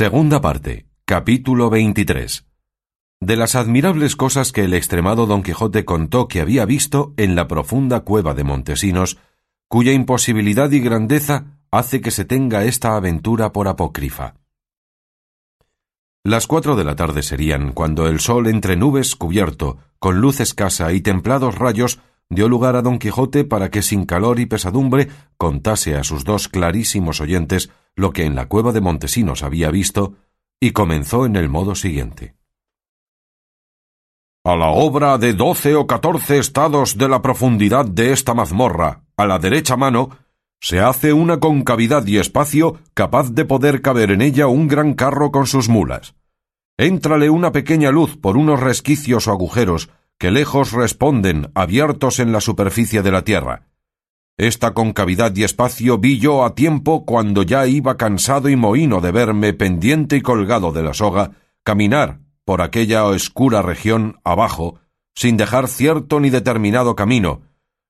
Segunda 0.00 0.40
parte. 0.40 0.86
Capítulo 1.04 1.70
23. 1.70 2.46
De 3.18 3.34
las 3.34 3.56
admirables 3.56 4.14
cosas 4.14 4.52
que 4.52 4.62
el 4.62 4.74
extremado 4.74 5.26
Don 5.26 5.42
Quijote 5.42 5.84
contó 5.84 6.28
que 6.28 6.40
había 6.40 6.64
visto 6.66 7.14
en 7.16 7.34
la 7.34 7.48
profunda 7.48 8.02
cueva 8.02 8.32
de 8.32 8.44
Montesinos, 8.44 9.18
cuya 9.66 9.90
imposibilidad 9.90 10.70
y 10.70 10.78
grandeza 10.78 11.58
hace 11.72 12.00
que 12.00 12.12
se 12.12 12.24
tenga 12.24 12.62
esta 12.62 12.94
aventura 12.94 13.50
por 13.50 13.66
apócrifa. 13.66 14.36
Las 16.22 16.46
cuatro 16.46 16.76
de 16.76 16.84
la 16.84 16.94
tarde 16.94 17.24
serían 17.24 17.72
cuando 17.72 18.06
el 18.06 18.20
sol 18.20 18.46
entre 18.46 18.76
nubes 18.76 19.16
cubierto, 19.16 19.78
con 19.98 20.20
luz 20.20 20.38
escasa 20.38 20.92
y 20.92 21.00
templados 21.00 21.56
rayos, 21.56 21.98
dio 22.30 22.48
lugar 22.48 22.76
a 22.76 22.82
Don 22.82 23.00
Quijote 23.00 23.42
para 23.42 23.68
que 23.68 23.82
sin 23.82 24.04
calor 24.06 24.38
y 24.38 24.46
pesadumbre 24.46 25.08
contase 25.36 25.96
a 25.96 26.04
sus 26.04 26.22
dos 26.22 26.46
clarísimos 26.46 27.20
oyentes 27.20 27.70
lo 27.98 28.12
que 28.12 28.24
en 28.24 28.36
la 28.36 28.46
cueva 28.46 28.72
de 28.72 28.80
Montesinos 28.80 29.42
había 29.42 29.70
visto, 29.70 30.14
y 30.60 30.70
comenzó 30.70 31.26
en 31.26 31.36
el 31.36 31.48
modo 31.48 31.74
siguiente. 31.74 32.36
A 34.44 34.56
la 34.56 34.68
obra 34.68 35.18
de 35.18 35.34
doce 35.34 35.74
o 35.74 35.86
catorce 35.86 36.38
estados 36.38 36.96
de 36.96 37.08
la 37.08 37.20
profundidad 37.20 37.84
de 37.84 38.12
esta 38.12 38.34
mazmorra, 38.34 39.02
a 39.16 39.26
la 39.26 39.38
derecha 39.40 39.76
mano, 39.76 40.10
se 40.60 40.80
hace 40.80 41.12
una 41.12 41.40
concavidad 41.40 42.06
y 42.06 42.18
espacio 42.18 42.78
capaz 42.94 43.30
de 43.32 43.44
poder 43.44 43.82
caber 43.82 44.12
en 44.12 44.22
ella 44.22 44.46
un 44.46 44.68
gran 44.68 44.94
carro 44.94 45.30
con 45.32 45.46
sus 45.46 45.68
mulas. 45.68 46.14
Éntrale 46.76 47.30
una 47.30 47.50
pequeña 47.50 47.90
luz 47.90 48.16
por 48.16 48.36
unos 48.36 48.60
resquicios 48.60 49.26
o 49.26 49.32
agujeros 49.32 49.90
que 50.18 50.30
lejos 50.30 50.72
responden, 50.72 51.50
abiertos 51.54 52.20
en 52.20 52.32
la 52.32 52.40
superficie 52.40 53.02
de 53.02 53.12
la 53.12 53.22
tierra. 53.22 53.67
Esta 54.38 54.72
concavidad 54.72 55.34
y 55.34 55.42
espacio 55.42 55.98
vi 55.98 56.20
yo 56.20 56.44
a 56.44 56.54
tiempo 56.54 57.04
cuando 57.04 57.42
ya 57.42 57.66
iba 57.66 57.96
cansado 57.96 58.48
y 58.48 58.54
mohino 58.54 59.00
de 59.00 59.10
verme 59.10 59.52
pendiente 59.52 60.16
y 60.16 60.20
colgado 60.20 60.70
de 60.70 60.84
la 60.84 60.94
soga, 60.94 61.32
caminar 61.64 62.20
por 62.44 62.62
aquella 62.62 63.04
oscura 63.04 63.62
región 63.62 64.20
abajo, 64.22 64.78
sin 65.16 65.36
dejar 65.36 65.66
cierto 65.66 66.20
ni 66.20 66.30
determinado 66.30 66.94
camino, 66.94 67.42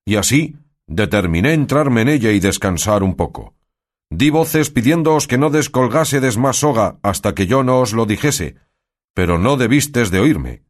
y 0.06 0.16
así 0.16 0.56
determiné 0.86 1.52
entrarme 1.52 2.00
en 2.00 2.08
ella 2.08 2.32
y 2.32 2.40
descansar 2.40 3.02
un 3.02 3.14
poco. 3.14 3.54
Di 4.08 4.30
voces 4.30 4.70
pidiéndoos 4.70 5.26
que 5.28 5.36
no 5.36 5.50
descolgásedes 5.50 6.38
más 6.38 6.56
soga 6.56 6.96
hasta 7.02 7.34
que 7.34 7.46
yo 7.46 7.62
no 7.62 7.78
os 7.80 7.92
lo 7.92 8.06
dijese, 8.06 8.56
pero 9.14 9.38
no 9.38 9.58
debistes 9.58 10.10
de 10.10 10.20
oírme. 10.20 10.62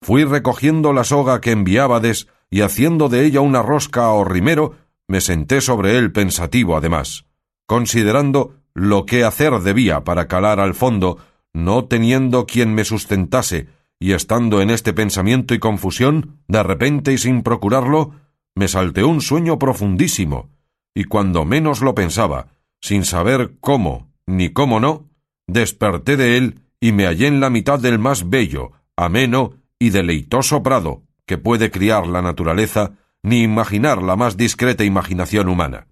Fui 0.00 0.24
recogiendo 0.24 0.94
la 0.94 1.04
soga 1.04 1.42
que 1.42 1.50
enviábades 1.50 2.26
y 2.48 2.62
haciendo 2.62 3.10
de 3.10 3.26
ella 3.26 3.42
una 3.42 3.60
rosca 3.60 4.08
o 4.12 4.24
rimero, 4.24 4.76
me 5.10 5.20
senté 5.20 5.60
sobre 5.60 5.98
él 5.98 6.12
pensativo 6.12 6.76
además, 6.76 7.26
considerando 7.66 8.54
lo 8.74 9.06
que 9.06 9.24
hacer 9.24 9.58
debía 9.58 10.04
para 10.04 10.28
calar 10.28 10.60
al 10.60 10.72
fondo, 10.72 11.18
no 11.52 11.86
teniendo 11.86 12.46
quien 12.46 12.76
me 12.76 12.84
sustentase, 12.84 13.66
y 13.98 14.12
estando 14.12 14.62
en 14.62 14.70
este 14.70 14.92
pensamiento 14.92 15.52
y 15.52 15.58
confusión, 15.58 16.38
de 16.46 16.62
repente 16.62 17.12
y 17.12 17.18
sin 17.18 17.42
procurarlo, 17.42 18.12
me 18.54 18.68
salteó 18.68 19.08
un 19.08 19.20
sueño 19.20 19.58
profundísimo, 19.58 20.50
y 20.94 21.02
cuando 21.02 21.44
menos 21.44 21.80
lo 21.80 21.92
pensaba, 21.96 22.46
sin 22.80 23.04
saber 23.04 23.56
cómo 23.58 24.12
ni 24.28 24.50
cómo 24.50 24.78
no, 24.78 25.08
desperté 25.48 26.16
de 26.16 26.36
él 26.36 26.60
y 26.78 26.92
me 26.92 27.06
hallé 27.06 27.26
en 27.26 27.40
la 27.40 27.50
mitad 27.50 27.80
del 27.80 27.98
más 27.98 28.30
bello, 28.30 28.70
ameno 28.94 29.54
y 29.76 29.90
deleitoso 29.90 30.62
prado 30.62 31.02
que 31.26 31.36
puede 31.36 31.72
criar 31.72 32.06
la 32.06 32.22
naturaleza 32.22 32.92
ni 33.22 33.42
imaginar 33.42 34.02
la 34.02 34.16
más 34.16 34.36
discreta 34.36 34.84
imaginación 34.84 35.48
humana. 35.48 35.88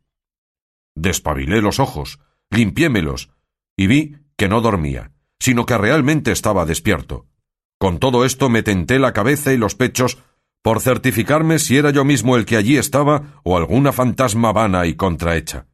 Despabilé 0.94 1.60
los 1.60 1.78
ojos, 1.78 2.20
limpiémelos, 2.50 3.30
y 3.76 3.86
vi 3.86 4.16
que 4.36 4.48
no 4.48 4.60
dormía, 4.60 5.12
sino 5.38 5.66
que 5.66 5.78
realmente 5.78 6.32
estaba 6.32 6.64
despierto. 6.64 7.26
Con 7.78 7.98
todo 7.98 8.24
esto 8.24 8.48
me 8.48 8.62
tenté 8.62 8.98
la 8.98 9.12
cabeza 9.12 9.52
y 9.52 9.56
los 9.56 9.74
pechos 9.74 10.18
por 10.62 10.80
certificarme 10.80 11.58
si 11.58 11.76
era 11.76 11.90
yo 11.90 12.04
mismo 12.04 12.36
el 12.36 12.44
que 12.44 12.56
allí 12.56 12.76
estaba 12.76 13.40
o 13.44 13.56
alguna 13.56 13.92
fantasma 13.92 14.52
vana 14.52 14.86
y 14.86 14.94
contrahecha. 14.96 15.66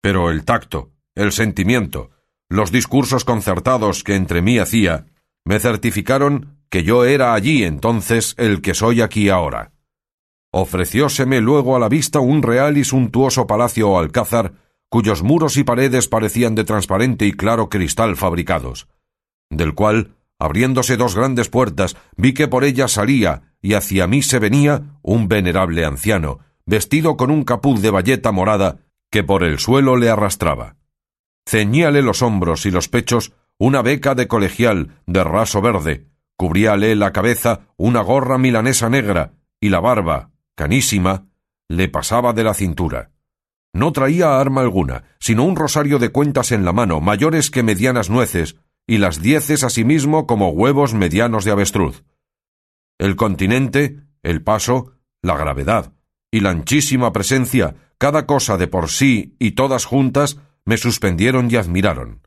Pero 0.00 0.30
el 0.30 0.44
tacto, 0.44 0.92
el 1.14 1.30
sentimiento, 1.32 2.10
los 2.48 2.72
discursos 2.72 3.24
concertados 3.24 4.02
que 4.02 4.16
entre 4.16 4.42
mí 4.42 4.58
hacía, 4.58 5.06
me 5.44 5.60
certificaron 5.60 6.58
que 6.68 6.82
yo 6.82 7.04
era 7.04 7.34
allí 7.34 7.62
entonces 7.62 8.34
el 8.36 8.60
que 8.60 8.74
soy 8.74 9.00
aquí 9.00 9.28
ahora 9.28 9.73
ofrecióseme 10.56 11.40
luego 11.40 11.74
a 11.74 11.80
la 11.80 11.88
vista 11.88 12.20
un 12.20 12.40
real 12.40 12.78
y 12.78 12.84
suntuoso 12.84 13.48
palacio 13.48 13.90
o 13.90 13.98
alcázar, 13.98 14.52
cuyos 14.88 15.24
muros 15.24 15.56
y 15.56 15.64
paredes 15.64 16.06
parecían 16.06 16.54
de 16.54 16.62
transparente 16.62 17.26
y 17.26 17.32
claro 17.32 17.68
cristal 17.68 18.14
fabricados, 18.14 18.86
del 19.50 19.74
cual, 19.74 20.14
abriéndose 20.38 20.96
dos 20.96 21.16
grandes 21.16 21.48
puertas, 21.48 21.96
vi 22.16 22.34
que 22.34 22.46
por 22.46 22.62
ellas 22.62 22.92
salía 22.92 23.54
y 23.60 23.74
hacia 23.74 24.06
mí 24.06 24.22
se 24.22 24.38
venía 24.38 25.00
un 25.02 25.26
venerable 25.26 25.84
anciano, 25.84 26.38
vestido 26.66 27.16
con 27.16 27.32
un 27.32 27.42
capuz 27.42 27.82
de 27.82 27.90
bayeta 27.90 28.30
morada 28.30 28.78
que 29.10 29.24
por 29.24 29.42
el 29.42 29.58
suelo 29.58 29.96
le 29.96 30.08
arrastraba. 30.08 30.76
Ceñíale 31.48 32.00
los 32.00 32.22
hombros 32.22 32.64
y 32.64 32.70
los 32.70 32.88
pechos 32.88 33.32
una 33.58 33.82
beca 33.82 34.14
de 34.14 34.28
colegial 34.28 35.00
de 35.06 35.24
raso 35.24 35.60
verde, 35.60 36.06
cubríale 36.36 36.94
la 36.94 37.12
cabeza 37.12 37.62
una 37.76 38.02
gorra 38.02 38.38
milanesa 38.38 38.88
negra, 38.88 39.32
y 39.60 39.70
la 39.70 39.80
barba, 39.80 40.30
canísima, 40.54 41.26
le 41.68 41.88
pasaba 41.88 42.32
de 42.32 42.44
la 42.44 42.54
cintura. 42.54 43.10
No 43.72 43.92
traía 43.92 44.38
arma 44.38 44.60
alguna, 44.60 45.04
sino 45.18 45.44
un 45.44 45.56
rosario 45.56 45.98
de 45.98 46.10
cuentas 46.10 46.52
en 46.52 46.64
la 46.64 46.72
mano, 46.72 47.00
mayores 47.00 47.50
que 47.50 47.62
medianas 47.62 48.08
nueces, 48.08 48.56
y 48.86 48.98
las 48.98 49.20
dieces 49.20 49.64
asimismo 49.64 50.26
como 50.26 50.50
huevos 50.50 50.94
medianos 50.94 51.44
de 51.44 51.50
avestruz. 51.50 52.04
El 52.98 53.16
continente, 53.16 54.00
el 54.22 54.42
paso, 54.42 54.92
la 55.22 55.36
gravedad, 55.36 55.92
y 56.30 56.40
la 56.40 56.50
anchísima 56.50 57.12
presencia, 57.12 57.74
cada 57.98 58.26
cosa 58.26 58.56
de 58.56 58.68
por 58.68 58.90
sí 58.90 59.34
y 59.38 59.52
todas 59.52 59.84
juntas, 59.84 60.38
me 60.64 60.76
suspendieron 60.76 61.50
y 61.50 61.56
admiraron. 61.56 62.20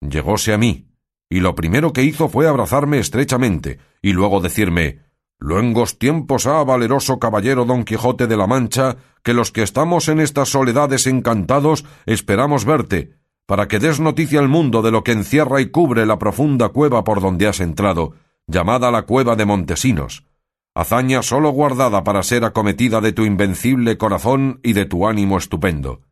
Llegóse 0.00 0.52
a 0.52 0.58
mí, 0.58 0.88
y 1.28 1.40
lo 1.40 1.54
primero 1.54 1.92
que 1.92 2.02
hizo 2.02 2.28
fue 2.28 2.48
abrazarme 2.48 2.98
estrechamente, 2.98 3.78
y 4.00 4.12
luego 4.12 4.40
decirme 4.40 5.00
Luengos 5.42 5.98
tiempos 5.98 6.46
ha, 6.46 6.62
valeroso 6.64 7.18
caballero 7.18 7.64
Don 7.64 7.84
Quijote 7.84 8.26
de 8.26 8.36
la 8.36 8.46
Mancha, 8.46 8.98
que 9.22 9.32
los 9.32 9.50
que 9.50 9.62
estamos 9.62 10.08
en 10.08 10.20
estas 10.20 10.50
soledades 10.50 11.06
encantados 11.06 11.86
esperamos 12.04 12.66
verte, 12.66 13.14
para 13.46 13.66
que 13.66 13.78
des 13.78 14.00
noticia 14.00 14.38
al 14.38 14.48
mundo 14.48 14.82
de 14.82 14.90
lo 14.90 15.02
que 15.02 15.12
encierra 15.12 15.62
y 15.62 15.70
cubre 15.70 16.04
la 16.04 16.18
profunda 16.18 16.68
cueva 16.68 17.04
por 17.04 17.22
donde 17.22 17.48
has 17.48 17.60
entrado, 17.60 18.12
llamada 18.46 18.90
la 18.90 19.02
cueva 19.02 19.34
de 19.34 19.46
Montesinos, 19.46 20.26
hazaña 20.74 21.22
sólo 21.22 21.48
guardada 21.50 22.04
para 22.04 22.22
ser 22.22 22.44
acometida 22.44 23.00
de 23.00 23.12
tu 23.12 23.24
invencible 23.24 23.96
corazón 23.96 24.60
y 24.62 24.74
de 24.74 24.84
tu 24.84 25.08
ánimo 25.08 25.38
estupendo. 25.38 26.02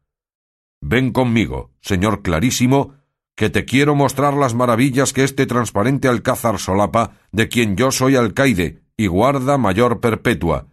Ven 0.80 1.12
conmigo, 1.12 1.70
señor 1.82 2.22
clarísimo, 2.22 2.94
que 3.36 3.50
te 3.50 3.66
quiero 3.66 3.94
mostrar 3.94 4.32
las 4.32 4.54
maravillas 4.54 5.12
que 5.12 5.22
este 5.22 5.44
transparente 5.44 6.08
alcázar 6.08 6.58
solapa, 6.58 7.12
de 7.30 7.48
quien 7.48 7.76
yo 7.76 7.92
soy 7.92 8.16
alcaide, 8.16 8.88
y 8.98 9.06
guarda 9.06 9.56
mayor 9.56 10.00
perpetua, 10.00 10.66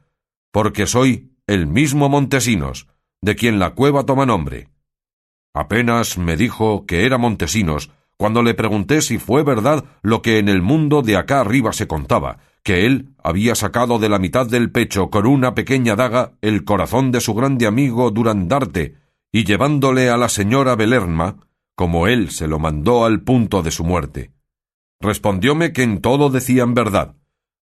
porque 0.52 0.88
soy 0.88 1.32
el 1.48 1.68
mismo 1.68 2.10
Montesinos, 2.10 2.88
de 3.22 3.36
quien 3.36 3.60
la 3.60 3.76
cueva 3.76 4.04
toma 4.04 4.26
nombre. 4.26 4.70
Apenas 5.54 6.18
me 6.18 6.36
dijo 6.36 6.86
que 6.88 7.06
era 7.06 7.18
Montesinos, 7.20 7.92
cuando 8.18 8.42
le 8.42 8.56
pregunté 8.56 9.02
si 9.02 9.20
fue 9.20 9.44
verdad 9.44 9.86
lo 10.02 10.22
que 10.22 10.40
en 10.40 10.50
el 10.50 10.62
mundo 10.62 11.04
de 11.04 11.18
acá 11.18 11.40
arriba 11.40 11.72
se 11.72 11.88
contaba, 11.88 12.40
que 12.64 12.88
él 12.88 13.14
había 13.24 13.54
sacado 13.54 14.00
de 14.00 14.10
la 14.10 14.18
mitad 14.18 14.48
del 14.48 14.72
pecho 14.72 15.12
con 15.12 15.28
una 15.28 15.54
pequeña 15.54 15.96
daga 15.96 16.34
el 16.42 16.66
corazón 16.66 17.12
de 17.12 17.22
su 17.22 17.36
grande 17.36 17.68
amigo 17.68 18.10
Durandarte, 18.10 18.96
y 19.32 19.44
llevándole 19.44 20.10
a 20.10 20.18
la 20.18 20.30
señora 20.30 20.76
Belerma, 20.76 21.38
como 21.76 22.08
él 22.08 22.32
se 22.32 22.48
lo 22.48 22.58
mandó 22.58 23.06
al 23.06 23.22
punto 23.22 23.62
de 23.62 23.70
su 23.70 23.84
muerte. 23.84 24.32
Respondióme 25.00 25.74
que 25.74 25.84
en 25.84 26.02
todo 26.02 26.30
decían 26.30 26.74
verdad, 26.74 27.16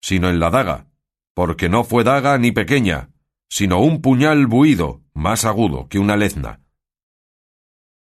sino 0.02 0.30
en 0.30 0.40
la 0.40 0.50
daga, 0.50 0.88
porque 1.34 1.70
no 1.70 1.84
fue 1.84 2.04
daga 2.04 2.38
ni 2.38 2.52
pequeña, 2.52 3.10
sino 3.50 3.80
un 3.80 4.02
puñal 4.02 4.48
buido, 4.48 5.02
más 5.14 5.46
agudo 5.46 5.88
que 5.88 6.00
una 6.00 6.18
lezna. 6.18 6.62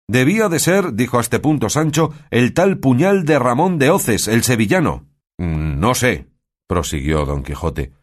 Debía 0.07 0.50
de 0.50 0.60
ser, 0.60 0.94
dijo 0.94 1.18
a 1.18 1.22
este 1.22 1.39
punto 1.39 1.69
Sancho, 1.69 2.13
el 2.31 2.54
tal 2.54 2.80
puñal 2.80 3.24
de 3.24 3.39
Ramón 3.39 3.78
de 3.78 3.89
Oces, 3.89 4.28
el 4.28 4.44
sevillano. 4.44 5.07
Mm, 5.38 5.80
no 5.80 5.95
sé, 5.95 6.28
prosiguió 6.68 7.25
don 7.25 7.44
Quijote, 7.44 7.94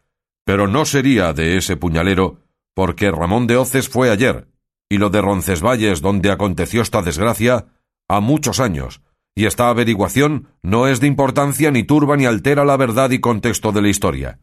pero 0.43 0.67
no 0.67 0.85
sería 0.85 1.33
de 1.33 1.57
ese 1.57 1.77
puñalero, 1.77 2.39
porque 2.73 3.11
Ramón 3.11 3.45
de 3.45 3.57
Oces 3.57 3.89
fue 3.89 4.09
ayer, 4.09 4.47
y 4.89 4.97
lo 4.97 5.11
de 5.11 5.21
Roncesvalles, 5.21 6.01
donde 6.01 6.31
aconteció 6.31 6.81
esta 6.81 7.03
desgracia, 7.03 7.67
a 8.07 8.19
muchos 8.21 8.59
años, 8.59 9.01
y 9.39 9.45
esta 9.45 9.69
averiguación 9.69 10.49
no 10.61 10.89
es 10.89 10.99
de 10.99 11.07
importancia 11.07 11.71
ni 11.71 11.83
turba 11.83 12.17
ni 12.17 12.25
altera 12.25 12.65
la 12.65 12.75
verdad 12.75 13.09
y 13.11 13.21
contexto 13.21 13.71
de 13.71 13.81
la 13.81 13.87
historia. 13.87 14.37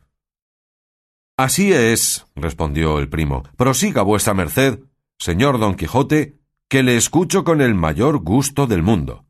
Así 1.36 1.70
es, 1.70 2.26
respondió 2.34 2.98
el 2.98 3.10
primo. 3.10 3.42
Prosiga 3.58 4.00
vuesa 4.00 4.32
merced, 4.32 4.80
señor 5.18 5.58
don 5.58 5.74
Quijote, 5.74 6.38
que 6.70 6.82
le 6.82 6.96
escucho 6.96 7.44
con 7.44 7.60
el 7.60 7.74
mayor 7.74 8.20
gusto 8.20 8.66
del 8.66 8.82
mundo. 8.82 9.26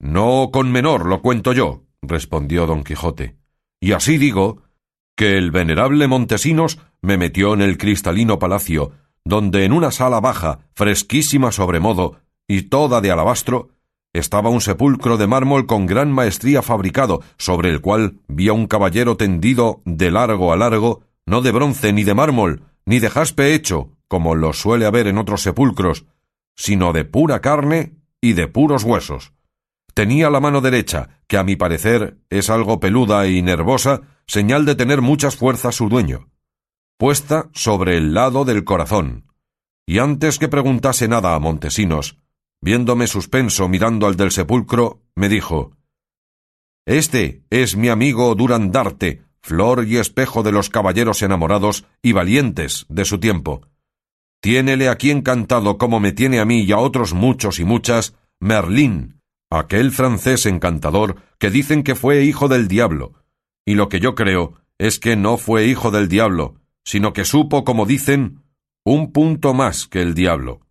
No 0.00 0.50
con 0.52 0.70
menor 0.70 1.06
lo 1.06 1.22
cuento 1.22 1.54
yo, 1.54 1.84
respondió 2.02 2.66
don 2.66 2.84
Quijote. 2.84 3.38
Y 3.80 3.92
así 3.92 4.18
digo 4.18 4.64
que 5.16 5.38
el 5.38 5.50
venerable 5.50 6.08
Montesinos 6.08 6.78
me 7.00 7.16
metió 7.16 7.54
en 7.54 7.62
el 7.62 7.78
cristalino 7.78 8.38
palacio, 8.38 8.92
donde 9.24 9.64
en 9.64 9.72
una 9.72 9.90
sala 9.92 10.20
baja, 10.20 10.58
fresquísima 10.74 11.52
sobremodo, 11.52 12.20
y 12.46 12.64
toda 12.64 13.00
de 13.00 13.10
alabastro, 13.10 13.70
estaba 14.18 14.50
un 14.50 14.60
sepulcro 14.60 15.16
de 15.16 15.26
mármol 15.26 15.66
con 15.66 15.86
gran 15.86 16.10
maestría 16.10 16.62
fabricado, 16.62 17.22
sobre 17.38 17.70
el 17.70 17.80
cual 17.80 18.20
vi 18.28 18.48
a 18.48 18.52
un 18.52 18.66
caballero 18.66 19.16
tendido 19.16 19.82
de 19.84 20.10
largo 20.10 20.52
a 20.52 20.56
largo, 20.56 21.02
no 21.26 21.42
de 21.42 21.52
bronce 21.52 21.92
ni 21.92 22.04
de 22.04 22.14
mármol, 22.14 22.62
ni 22.84 22.98
de 22.98 23.10
jaspe 23.10 23.54
hecho, 23.54 23.90
como 24.08 24.34
lo 24.34 24.52
suele 24.52 24.86
haber 24.86 25.06
en 25.06 25.18
otros 25.18 25.42
sepulcros, 25.42 26.06
sino 26.54 26.92
de 26.92 27.04
pura 27.04 27.40
carne 27.40 27.94
y 28.20 28.32
de 28.32 28.48
puros 28.48 28.84
huesos. 28.84 29.32
Tenía 29.94 30.30
la 30.30 30.40
mano 30.40 30.60
derecha, 30.60 31.20
que 31.26 31.38
a 31.38 31.44
mi 31.44 31.56
parecer 31.56 32.18
es 32.30 32.50
algo 32.50 32.80
peluda 32.80 33.26
y 33.26 33.42
nervosa, 33.42 34.02
señal 34.26 34.66
de 34.66 34.74
tener 34.74 35.00
muchas 35.00 35.36
fuerzas 35.36 35.74
su 35.74 35.88
dueño, 35.88 36.28
puesta 36.98 37.48
sobre 37.52 37.96
el 37.96 38.14
lado 38.14 38.44
del 38.44 38.64
corazón. 38.64 39.32
Y 39.86 39.98
antes 39.98 40.38
que 40.38 40.48
preguntase 40.48 41.08
nada 41.08 41.34
a 41.34 41.38
Montesinos, 41.38 42.18
viéndome 42.60 43.06
suspenso 43.06 43.68
mirando 43.68 44.06
al 44.06 44.16
del 44.16 44.30
sepulcro, 44.30 45.02
me 45.14 45.28
dijo 45.28 45.76
Este 46.86 47.42
es 47.50 47.76
mi 47.76 47.88
amigo 47.88 48.34
Durandarte, 48.34 49.22
flor 49.40 49.86
y 49.86 49.96
espejo 49.98 50.42
de 50.42 50.52
los 50.52 50.70
caballeros 50.70 51.22
enamorados 51.22 51.86
y 52.02 52.12
valientes 52.12 52.86
de 52.88 53.04
su 53.04 53.18
tiempo. 53.18 53.62
Tiénele 54.40 54.88
aquí 54.88 55.10
encantado 55.10 55.78
como 55.78 56.00
me 56.00 56.12
tiene 56.12 56.40
a 56.40 56.44
mí 56.44 56.62
y 56.62 56.72
a 56.72 56.78
otros 56.78 57.14
muchos 57.14 57.58
y 57.58 57.64
muchas, 57.64 58.14
Merlín, 58.40 59.20
aquel 59.50 59.92
francés 59.92 60.46
encantador 60.46 61.16
que 61.38 61.50
dicen 61.50 61.82
que 61.82 61.94
fue 61.94 62.24
hijo 62.24 62.48
del 62.48 62.68
diablo, 62.68 63.14
y 63.64 63.74
lo 63.74 63.88
que 63.88 64.00
yo 64.00 64.14
creo 64.14 64.54
es 64.78 64.98
que 64.98 65.16
no 65.16 65.36
fue 65.36 65.66
hijo 65.66 65.90
del 65.90 66.08
diablo, 66.08 66.56
sino 66.84 67.12
que 67.12 67.24
supo, 67.24 67.64
como 67.64 67.86
dicen, 67.86 68.42
un 68.84 69.12
punto 69.12 69.54
más 69.54 69.86
que 69.86 70.02
el 70.02 70.14
diablo. 70.14 70.65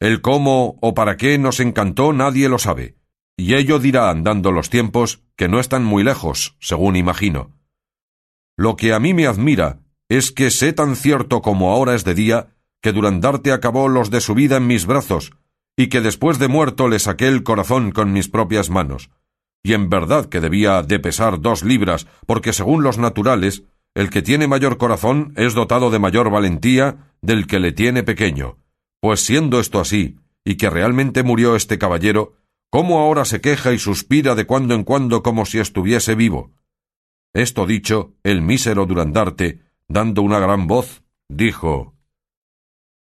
El 0.00 0.20
cómo 0.20 0.76
o 0.80 0.94
para 0.94 1.16
qué 1.16 1.38
nos 1.38 1.60
encantó 1.60 2.12
nadie 2.12 2.48
lo 2.48 2.58
sabe, 2.58 2.96
y 3.36 3.54
ello 3.54 3.78
dirá 3.78 4.10
andando 4.10 4.52
los 4.52 4.70
tiempos 4.70 5.22
que 5.36 5.48
no 5.48 5.60
están 5.60 5.84
muy 5.84 6.04
lejos, 6.04 6.56
según 6.60 6.96
imagino. 6.96 7.52
Lo 8.56 8.76
que 8.76 8.92
a 8.92 9.00
mí 9.00 9.14
me 9.14 9.26
admira 9.26 9.80
es 10.08 10.30
que 10.30 10.50
sé 10.50 10.72
tan 10.72 10.96
cierto 10.96 11.42
como 11.42 11.72
ahora 11.72 11.94
es 11.94 12.04
de 12.04 12.14
día 12.14 12.48
que 12.82 12.92
Durandarte 12.92 13.52
acabó 13.52 13.88
los 13.88 14.10
de 14.10 14.20
su 14.20 14.34
vida 14.34 14.58
en 14.58 14.66
mis 14.66 14.86
brazos, 14.86 15.32
y 15.76 15.88
que 15.88 16.00
después 16.00 16.38
de 16.38 16.48
muerto 16.48 16.88
le 16.88 16.98
saqué 16.98 17.28
el 17.28 17.42
corazón 17.42 17.90
con 17.90 18.12
mis 18.12 18.28
propias 18.28 18.70
manos. 18.70 19.10
Y 19.62 19.72
en 19.72 19.88
verdad 19.88 20.26
que 20.26 20.40
debía 20.40 20.82
de 20.82 20.98
pesar 20.98 21.40
dos 21.40 21.62
libras, 21.62 22.06
porque 22.26 22.52
según 22.52 22.82
los 22.82 22.98
naturales, 22.98 23.64
el 23.94 24.10
que 24.10 24.22
tiene 24.22 24.46
mayor 24.46 24.76
corazón 24.76 25.32
es 25.36 25.54
dotado 25.54 25.90
de 25.90 25.98
mayor 25.98 26.30
valentía 26.30 27.12
del 27.22 27.46
que 27.46 27.58
le 27.58 27.72
tiene 27.72 28.02
pequeño. 28.02 28.58
Pues 29.04 29.20
siendo 29.20 29.60
esto 29.60 29.80
así, 29.80 30.16
y 30.46 30.54
que 30.54 30.70
realmente 30.70 31.22
murió 31.22 31.56
este 31.56 31.76
caballero, 31.76 32.38
¿cómo 32.70 33.00
ahora 33.00 33.26
se 33.26 33.42
queja 33.42 33.74
y 33.74 33.78
suspira 33.78 34.34
de 34.34 34.46
cuando 34.46 34.74
en 34.74 34.82
cuando 34.82 35.22
como 35.22 35.44
si 35.44 35.58
estuviese 35.58 36.14
vivo? 36.14 36.52
Esto 37.34 37.66
dicho, 37.66 38.14
el 38.22 38.40
mísero 38.40 38.86
Durandarte, 38.86 39.60
dando 39.88 40.22
una 40.22 40.38
gran 40.38 40.66
voz, 40.66 41.02
dijo 41.28 41.92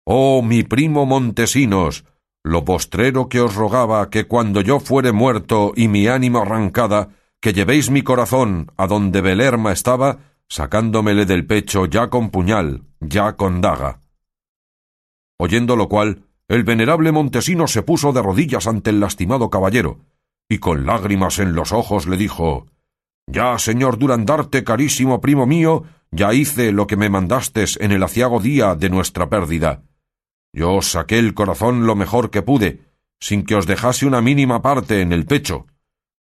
Oh, 0.06 0.42
mi 0.42 0.63
primo 0.63 1.06
Montesinos, 1.06 2.06
lo 2.45 2.63
postrero 2.63 3.28
que 3.28 3.42
os 3.42 3.56
rogaba 3.56 4.10
que 4.10 4.24
cuando 4.24 4.62
yo 4.62 4.80
fuere 4.80 5.12
muerto 5.12 5.74
y 5.75 5.90
mi 5.90 6.07
ánimo 6.07 6.44
arrancada, 6.44 7.10
que 7.42 7.52
llevéis 7.52 7.90
mi 7.90 8.04
corazón 8.04 8.72
a 8.78 8.88
donde 8.88 9.19
Belerma 9.19 9.74
estaba, 9.74 10.19
sacándomele 10.48 11.25
del 11.25 11.45
pecho 11.45 11.88
ya 11.88 12.10
con 12.10 12.30
puñal, 12.30 12.86
ya 13.02 13.36
con 13.36 13.60
daga. 13.60 14.00
Oyendo 15.39 15.75
lo 15.75 15.89
cual, 15.89 16.25
el 16.47 16.63
venerable 16.63 17.12
Montesino 17.12 17.68
se 17.68 17.81
puso 17.81 18.13
de 18.13 18.21
rodillas 18.21 18.68
ante 18.68 18.91
el 18.91 19.00
lastimado 19.00 19.50
caballero, 19.50 20.01
y 20.47 20.59
con 20.59 20.86
lágrimas 20.86 21.39
en 21.39 21.56
los 21.56 21.71
ojos 21.71 22.06
le 22.06 22.18
dijo 22.18 22.68
Ya, 23.25 23.57
señor 23.57 23.97
Durandarte, 23.97 24.63
carísimo 24.63 25.21
primo 25.21 25.47
mío, 25.47 25.86
ya 26.12 26.33
hice 26.33 26.71
lo 26.71 26.86
que 26.86 26.97
me 26.97 27.09
mandastes 27.09 27.77
en 27.81 27.91
el 27.91 28.03
aciago 28.03 28.39
día 28.39 28.75
de 28.75 28.89
nuestra 28.91 29.30
pérdida 29.30 29.83
yo 30.53 30.75
os 30.75 30.91
saqué 30.91 31.19
el 31.19 31.33
corazón 31.33 31.85
lo 31.85 31.95
mejor 31.95 32.31
que 32.31 32.42
pude, 32.42 32.81
sin 33.19 33.44
que 33.44 33.56
os 33.56 33.68
dejase 33.68 34.06
una 34.06 34.21
mínima 34.21 34.62
parte 34.62 35.01
en 35.01 35.13
el 35.13 35.25
pecho. 35.25 35.68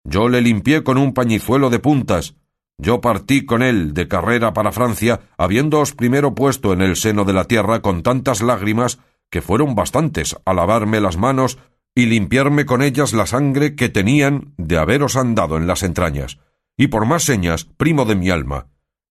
Yo 0.03 0.29
le 0.29 0.41
limpié 0.41 0.83
con 0.83 0.97
un 0.97 1.13
pañizuelo 1.13 1.69
de 1.69 1.79
puntas. 1.79 2.35
Yo 2.81 2.99
partí 2.99 3.45
con 3.45 3.61
él 3.61 3.93
de 3.93 4.07
carrera 4.07 4.53
para 4.53 4.71
Francia, 4.71 5.19
habiéndoos 5.37 5.93
primero 5.93 6.33
puesto 6.33 6.73
en 6.73 6.81
el 6.81 6.95
seno 6.95 7.25
de 7.25 7.33
la 7.33 7.45
tierra 7.45 7.83
con 7.83 8.01
tantas 8.01 8.41
lágrimas 8.41 8.97
que 9.29 9.43
fueron 9.43 9.75
bastantes 9.75 10.35
a 10.45 10.53
lavarme 10.55 10.99
las 10.99 11.15
manos 11.15 11.59
y 11.93 12.07
limpiarme 12.07 12.65
con 12.65 12.81
ellas 12.81 13.13
la 13.13 13.27
sangre 13.27 13.75
que 13.75 13.89
tenían 13.89 14.55
de 14.57 14.79
haberos 14.79 15.15
andado 15.15 15.57
en 15.57 15.67
las 15.67 15.83
entrañas. 15.83 16.39
Y 16.75 16.87
por 16.87 17.05
más 17.05 17.21
señas, 17.21 17.65
primo 17.65 18.05
de 18.05 18.15
mi 18.15 18.31
alma, 18.31 18.67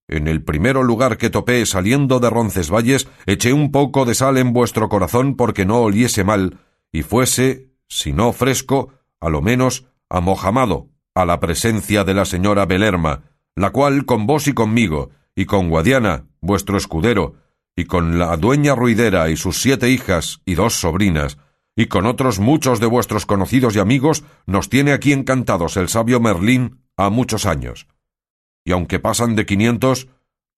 en 0.09 0.27
el 0.27 0.43
primero 0.43 0.83
lugar 0.83 1.17
que 1.17 1.31
topé 1.31 1.65
saliendo 1.65 2.19
de 2.19 2.29
Roncesvalles, 2.29 3.07
eché 3.27 3.53
un 3.53 3.71
poco 3.71 4.05
de 4.05 4.17
sal 4.17 4.37
en 4.39 4.53
vuestro 4.53 4.89
corazón 4.89 5.37
porque 5.37 5.65
no 5.65 5.79
oliese 5.79 6.25
mal, 6.25 6.59
y 6.91 7.03
fuese, 7.03 7.71
si 7.87 8.13
no 8.13 8.33
fresco, 8.33 8.93
a 9.21 9.29
lo 9.31 9.43
menos 9.43 9.87
amojamado, 10.09 10.89
a 11.15 11.25
la 11.25 11.39
presencia 11.39 12.03
de 12.03 12.15
la 12.15 12.25
señora 12.25 12.67
Belerma, 12.67 13.30
la 13.57 13.71
cual 13.71 14.05
con 14.05 14.27
vos 14.27 14.49
y 14.49 14.53
conmigo, 14.53 15.11
y 15.35 15.47
con 15.47 15.69
Guadiana, 15.69 16.27
vuestro 16.41 16.77
escudero, 16.77 17.35
y 17.77 17.85
con 17.85 18.19
la 18.19 18.37
dueña 18.37 18.75
Ruidera 18.75 19.31
y 19.31 19.37
sus 19.37 19.61
siete 19.61 19.91
hijas 19.91 20.41
y 20.45 20.55
dos 20.55 20.75
sobrinas, 20.75 21.39
y 21.77 21.87
con 21.87 22.07
otros 22.07 22.41
muchos 22.41 22.81
de 22.81 22.87
vuestros 22.87 23.27
conocidos 23.27 23.77
y 23.77 23.79
amigos, 23.79 24.25
nos 24.47 24.69
tiene 24.69 24.93
aquí 24.93 25.13
encantados 25.13 25.77
el 25.77 25.89
sabio 25.89 26.21
Merlín 26.21 26.81
a 26.97 27.11
muchos 27.11 27.47
años 27.47 27.87
y 28.65 28.73
aunque 28.73 28.99
pasan 28.99 29.37
de 29.37 29.47
quinientos, 29.47 30.09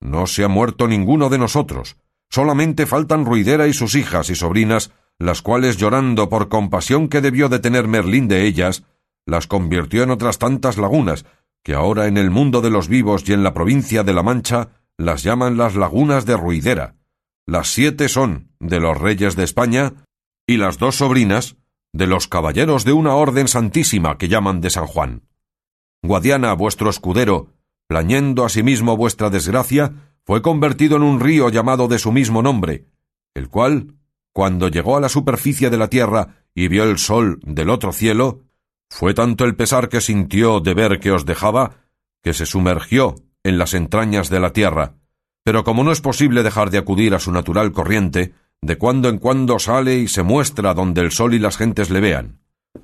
no 0.00 0.26
se 0.26 0.44
ha 0.44 0.48
muerto 0.48 0.88
ninguno 0.88 1.28
de 1.28 1.38
nosotros. 1.38 1.96
Solamente 2.28 2.86
faltan 2.86 3.24
Ruidera 3.24 3.68
y 3.68 3.72
sus 3.72 3.94
hijas 3.94 4.30
y 4.30 4.34
sobrinas, 4.34 4.92
las 5.18 5.42
cuales 5.42 5.76
llorando 5.76 6.28
por 6.28 6.48
compasión 6.48 7.08
que 7.08 7.20
debió 7.20 7.48
de 7.48 7.58
tener 7.58 7.86
Merlín 7.86 8.28
de 8.28 8.46
ellas, 8.46 8.84
las 9.26 9.46
convirtió 9.46 10.02
en 10.02 10.10
otras 10.10 10.38
tantas 10.38 10.78
lagunas, 10.78 11.24
que 11.62 11.74
ahora 11.74 12.06
en 12.06 12.16
el 12.16 12.31
mundo 12.31 12.60
de 12.60 12.70
los 12.70 12.88
vivos 12.88 13.28
y 13.28 13.32
en 13.32 13.42
la 13.42 13.54
provincia 13.54 14.02
de 14.02 14.12
La 14.12 14.22
Mancha 14.22 14.70
las 14.98 15.22
llaman 15.22 15.56
las 15.56 15.74
lagunas 15.74 16.26
de 16.26 16.36
Ruidera. 16.36 16.96
Las 17.46 17.69
siete 17.69 18.08
son 18.08 18.52
de 18.60 18.81
los 18.81 18.98
reyes 18.98 19.36
de 19.36 19.44
España 19.44 19.94
y 20.46 20.56
las 20.56 20.78
dos 20.78 20.96
sobrinas 20.96 21.56
de 21.92 22.06
los 22.06 22.28
caballeros 22.28 22.84
de 22.84 22.92
una 22.92 23.14
orden 23.14 23.48
santísima 23.48 24.16
que 24.19 24.28
llaman 24.28 24.60
de 24.60 24.70
San 24.70 24.86
Juan. 24.86 25.22
Guadiana, 26.02 26.52
vuestro 26.54 26.90
escudero, 26.90 27.48
plañendo 27.86 28.44
asimismo 28.44 28.96
vuestra 28.96 29.31
desgracia, 29.31 30.14
fue 30.24 30.42
convertido 30.42 30.96
en 30.96 31.02
un 31.02 31.20
río 31.20 31.48
llamado 31.48 31.88
de 31.88 31.98
su 31.98 32.12
mismo 32.12 32.42
nombre, 32.42 32.86
el 33.34 33.48
cual, 33.48 33.96
cuando 34.32 34.69
llegó 34.69 34.96
a 34.96 35.00
la 35.00 35.08
superficie 35.08 35.69
de 35.69 35.76
la 35.76 35.88
tierra 35.88 36.46
y 36.54 36.69
vio 36.69 36.84
el 36.84 36.98
sol 36.98 37.40
del 37.44 37.70
otro 37.70 37.92
cielo, 37.92 38.40
fue 38.93 39.15
tanto 39.15 39.46
el 39.46 39.56
pesar 39.56 39.89
que 39.89 40.03
sintió 40.03 40.61
de 40.61 40.75
ver 40.75 41.01
que 41.01 41.13
os 41.13 41.25
dejaba, 41.25 41.77
que 42.22 42.34
se 42.34 42.44
sumergió 42.44 43.15
en 43.43 43.56
las 43.56 43.72
entrañas 43.72 44.29
de 44.29 44.39
la 44.39 44.53
tierra, 44.53 44.96
pero 45.43 45.65
como 45.65 45.82
no 45.82 45.93
es 45.93 46.03
posible 46.03 46.43
dejar 46.43 46.69
de 46.70 46.77
acudir 46.77 47.15
a 47.15 47.19
su 47.19 47.32
natural 47.32 47.72
corriente, 47.72 48.34
de 48.61 48.77
cuando 48.77 49.08
en 49.08 49.17
cuando 49.17 49.58
sale 49.58 49.96
y 49.96 50.08
se 50.08 50.22
muestra 50.22 50.75
donde 50.75 51.01
el 51.01 51.11
sol 51.11 51.32
y 51.32 51.39
las 51.39 51.56
gentes 51.56 51.89
le 51.89 52.01
vean. 52.01 52.41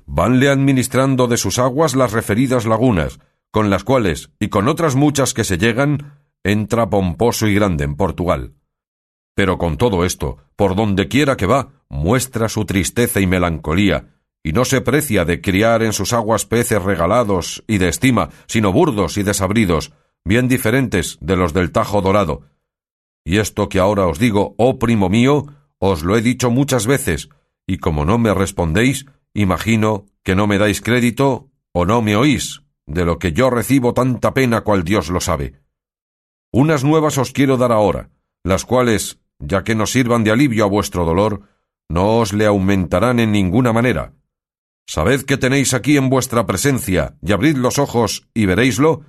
Vanle 0.07 0.49
administrando 0.49 1.27
de 1.27 1.37
sus 1.37 1.59
aguas 1.59 1.95
las 1.95 2.11
referidas 2.11 2.65
lagunas, 2.65 3.19
con 3.51 3.69
las 3.69 3.83
cuales, 3.83 4.31
y 4.39 4.49
con 4.49 4.67
otras 4.67 4.95
muchas 4.95 5.35
que 5.35 5.43
se 5.43 5.59
llegan, 5.59 6.23
entra 6.43 6.89
pomposo 6.89 7.47
y 7.47 7.53
grande 7.53 7.83
en 7.83 7.95
Portugal. 7.95 8.55
Pero 9.35 9.59
con 9.59 9.77
todo 9.77 10.03
esto, 10.03 10.37
por 10.55 10.75
donde 10.75 11.07
quiera 11.07 11.37
que 11.37 11.45
va, 11.45 11.69
muestra 11.87 12.49
su 12.49 12.65
tristeza 12.65 13.21
y 13.21 13.27
melancolía, 13.27 14.07
y 14.43 14.53
no 14.53 14.65
se 14.65 14.81
precia 14.81 15.25
de 15.25 15.41
criar 15.41 15.83
en 15.83 15.93
sus 15.93 16.13
aguas 16.13 16.45
peces 16.45 16.81
regalados 16.81 17.63
y 17.67 17.77
de 17.77 17.89
estima, 17.89 18.29
sino 18.47 18.71
burdos 18.71 19.17
y 19.17 19.23
desabridos, 19.23 19.93
bien 20.23 20.47
diferentes 20.47 21.17
de 21.21 21.35
los 21.35 21.53
del 21.53 21.71
Tajo 21.71 22.01
Dorado. 22.01 22.43
Y 23.25 23.37
esto 23.37 23.69
que 23.69 23.79
ahora 23.79 24.07
os 24.07 24.19
digo, 24.19 24.55
oh 24.57 24.79
primo 24.79 25.09
mío, 25.09 25.45
os 25.77 26.03
lo 26.03 26.17
he 26.17 26.21
dicho 26.21 26.51
muchas 26.51 26.87
veces, 26.87 27.29
y 27.67 27.77
como 27.77 28.05
no 28.05 28.17
me 28.17 28.33
respondéis, 28.33 29.05
imagino 29.33 30.05
que 30.23 30.35
no 30.35 30.47
me 30.47 30.57
dais 30.57 30.81
crédito 30.81 31.49
o 31.71 31.85
no 31.85 32.01
me 32.01 32.15
oís 32.15 32.63
de 32.89 33.05
lo 33.05 33.19
que 33.19 33.33
yo 33.33 33.51
recibo 33.51 33.93
tanta 33.93 34.33
pena 34.33 34.61
cual 34.61 34.83
Dios 34.83 35.09
lo 35.09 35.21
sabe. 35.21 35.61
Unas 36.51 36.83
nuevas 36.83 37.19
os 37.19 37.31
quiero 37.31 37.57
dar 37.57 37.71
ahora, 37.71 38.09
las 38.43 38.65
cuales, 38.65 39.19
ya 39.37 39.63
que 39.63 39.75
no 39.75 39.85
sirvan 39.85 40.23
de 40.23 40.31
alivio 40.31 40.65
a 40.65 40.67
vuestro 40.67 41.05
dolor, 41.05 41.43
no 41.87 42.17
os 42.17 42.33
le 42.33 42.47
aumentarán 42.47 43.19
en 43.19 43.31
ninguna 43.31 43.71
manera. 43.73 44.13
Sabed 44.89 45.21
que 45.21 45.37
tenéis 45.37 45.75
aquí 45.75 45.97
en 45.97 46.09
vuestra 46.09 46.47
presencia, 46.47 47.13
y 47.21 47.31
abrid 47.31 47.57
los 47.57 47.77
ojos 47.77 48.27
y 48.33 48.47
veréislo, 48.47 49.01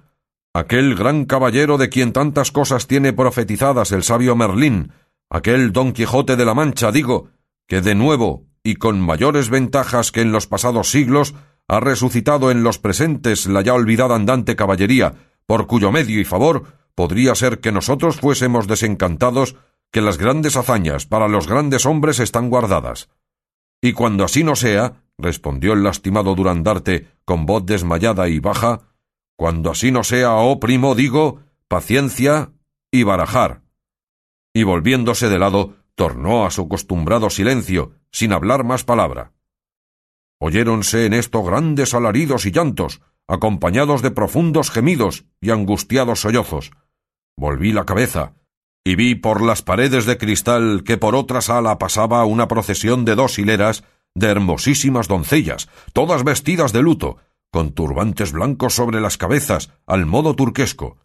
aquel 0.52 0.94
gran 0.94 1.24
caballero 1.24 1.78
de 1.78 1.88
quien 1.88 2.12
tantas 2.12 2.52
cosas 2.52 2.86
tiene 2.86 3.14
profetizadas 3.14 3.90
el 3.90 4.02
sabio 4.02 4.36
Merlín, 4.36 4.92
aquel 5.30 5.72
Don 5.72 5.94
Quijote 5.94 6.36
de 6.36 6.44
la 6.44 6.52
Mancha, 6.52 6.92
digo, 6.92 7.30
que 7.66 7.80
de 7.80 7.94
nuevo 7.94 8.44
y 8.62 8.74
con 8.74 9.00
mayores 9.00 9.48
ventajas 9.48 10.12
que 10.12 10.20
en 10.20 10.32
los 10.32 10.46
pasados 10.46 10.90
siglos 10.90 11.34
ha 11.66 11.80
resucitado 11.80 12.50
en 12.50 12.62
los 12.62 12.78
presentes 12.78 13.46
la 13.46 13.62
ya 13.62 13.72
olvidada 13.72 14.16
andante 14.16 14.56
caballería, 14.56 15.14
por 15.46 15.66
cuyo 15.66 15.90
medio 15.90 16.20
y 16.20 16.26
favor 16.26 16.64
podría 16.94 17.34
ser 17.34 17.60
que 17.60 17.72
nosotros 17.72 18.20
fuésemos 18.20 18.66
desencantados 18.66 19.56
que 19.90 20.02
las 20.02 20.18
grandes 20.18 20.58
hazañas 20.58 21.06
para 21.06 21.26
los 21.26 21.46
grandes 21.48 21.86
hombres 21.86 22.20
están 22.20 22.50
guardadas. 22.50 23.08
Y 23.80 23.94
cuando 23.94 24.24
así 24.24 24.44
no 24.44 24.56
sea, 24.56 25.04
respondió 25.20 25.72
el 25.72 25.82
lastimado 25.82 26.34
Durandarte 26.34 27.08
con 27.24 27.46
voz 27.46 27.64
desmayada 27.66 28.28
y 28.28 28.40
baja, 28.40 28.80
cuando 29.36 29.70
así 29.70 29.90
no 29.90 30.04
sea, 30.04 30.34
oh 30.34 30.60
primo, 30.60 30.94
digo, 30.94 31.40
paciencia 31.68 32.52
y 32.90 33.04
barajar. 33.04 33.62
Y 34.52 34.64
volviéndose 34.64 35.28
de 35.28 35.38
lado, 35.38 35.76
tornó 35.94 36.44
a 36.44 36.50
su 36.50 36.62
acostumbrado 36.62 37.30
silencio, 37.30 37.92
sin 38.10 38.32
hablar 38.32 38.64
más 38.64 38.84
palabra. 38.84 39.32
Oyéronse 40.38 41.06
en 41.06 41.12
esto 41.12 41.42
grandes 41.42 41.94
alaridos 41.94 42.46
y 42.46 42.50
llantos, 42.50 43.02
acompañados 43.28 44.02
de 44.02 44.10
profundos 44.10 44.70
gemidos 44.70 45.26
y 45.40 45.50
angustiados 45.50 46.20
sollozos. 46.20 46.72
Volví 47.36 47.72
la 47.72 47.84
cabeza, 47.84 48.34
y 48.84 48.94
vi 48.94 49.14
por 49.14 49.42
las 49.42 49.62
paredes 49.62 50.06
de 50.06 50.18
cristal 50.18 50.82
que 50.84 50.96
por 50.96 51.14
otra 51.14 51.40
sala 51.40 51.78
pasaba 51.78 52.24
una 52.24 52.48
procesión 52.48 53.04
de 53.04 53.14
dos 53.14 53.38
hileras 53.38 53.84
de 54.14 54.28
hermosísimas 54.28 55.08
doncellas, 55.08 55.68
todas 55.92 56.24
vestidas 56.24 56.72
de 56.72 56.82
luto, 56.82 57.18
con 57.50 57.72
turbantes 57.72 58.32
blancos 58.32 58.74
sobre 58.74 59.00
las 59.00 59.16
cabezas, 59.16 59.72
al 59.86 60.06
modo 60.06 60.34
turquesco. 60.34 60.98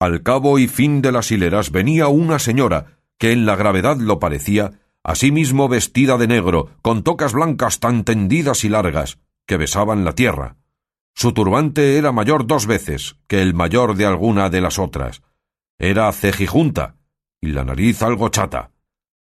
Al 0.00 0.22
cabo 0.22 0.58
y 0.58 0.66
fin 0.66 1.02
de 1.02 1.12
las 1.12 1.30
hileras 1.30 1.70
venía 1.70 2.08
una 2.08 2.38
señora, 2.38 2.98
que 3.18 3.32
en 3.32 3.46
la 3.46 3.54
gravedad 3.54 3.98
lo 3.98 4.18
parecía, 4.18 4.80
asimismo 5.04 5.68
vestida 5.68 6.16
de 6.16 6.26
negro, 6.26 6.70
con 6.82 7.02
tocas 7.02 7.32
blancas 7.32 7.80
tan 7.80 8.04
tendidas 8.04 8.64
y 8.64 8.68
largas, 8.68 9.18
que 9.46 9.56
besaban 9.56 10.04
la 10.04 10.14
tierra. 10.14 10.56
Su 11.14 11.32
turbante 11.32 11.98
era 11.98 12.12
mayor 12.12 12.46
dos 12.46 12.66
veces 12.66 13.16
que 13.26 13.42
el 13.42 13.52
mayor 13.52 13.94
de 13.96 14.06
alguna 14.06 14.48
de 14.48 14.60
las 14.60 14.78
otras. 14.78 15.22
Era 15.78 16.10
cejijunta, 16.12 16.96
y 17.40 17.48
la 17.48 17.64
nariz 17.64 18.02
algo 18.02 18.28
chata. 18.28 18.72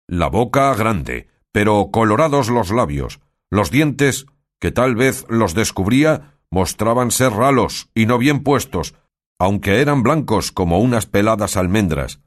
La 0.07 0.27
boca 0.27 0.73
grande, 0.75 1.27
pero 1.51 1.89
colorados 1.91 2.49
los 2.49 2.71
labios, 2.71 3.19
los 3.49 3.71
dientes, 3.71 4.25
que 4.59 4.71
tal 4.71 4.95
vez 4.95 5.25
los 5.29 5.53
descubría, 5.53 6.37
mostraban 6.49 7.11
ser 7.11 7.33
ralos 7.33 7.89
y 7.93 8.05
no 8.05 8.17
bien 8.17 8.43
puestos, 8.43 8.95
aunque 9.39 9.81
eran 9.81 10.03
blancos 10.03 10.51
como 10.51 10.79
unas 10.79 11.05
peladas 11.05 11.57
almendras. 11.57 12.19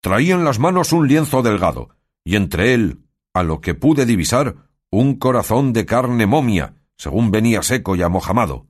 Traía 0.00 0.34
en 0.34 0.44
las 0.44 0.58
manos 0.58 0.92
un 0.92 1.08
lienzo 1.08 1.42
delgado, 1.42 1.90
y 2.24 2.36
entre 2.36 2.74
él, 2.74 3.00
a 3.34 3.42
lo 3.42 3.60
que 3.60 3.74
pude 3.74 4.06
divisar, 4.06 4.56
un 4.90 5.16
corazón 5.16 5.72
de 5.72 5.86
carne 5.86 6.26
momia, 6.26 6.74
según 6.96 7.30
venía 7.30 7.62
seco 7.62 7.96
y 7.96 8.02
amojamado. 8.02 8.66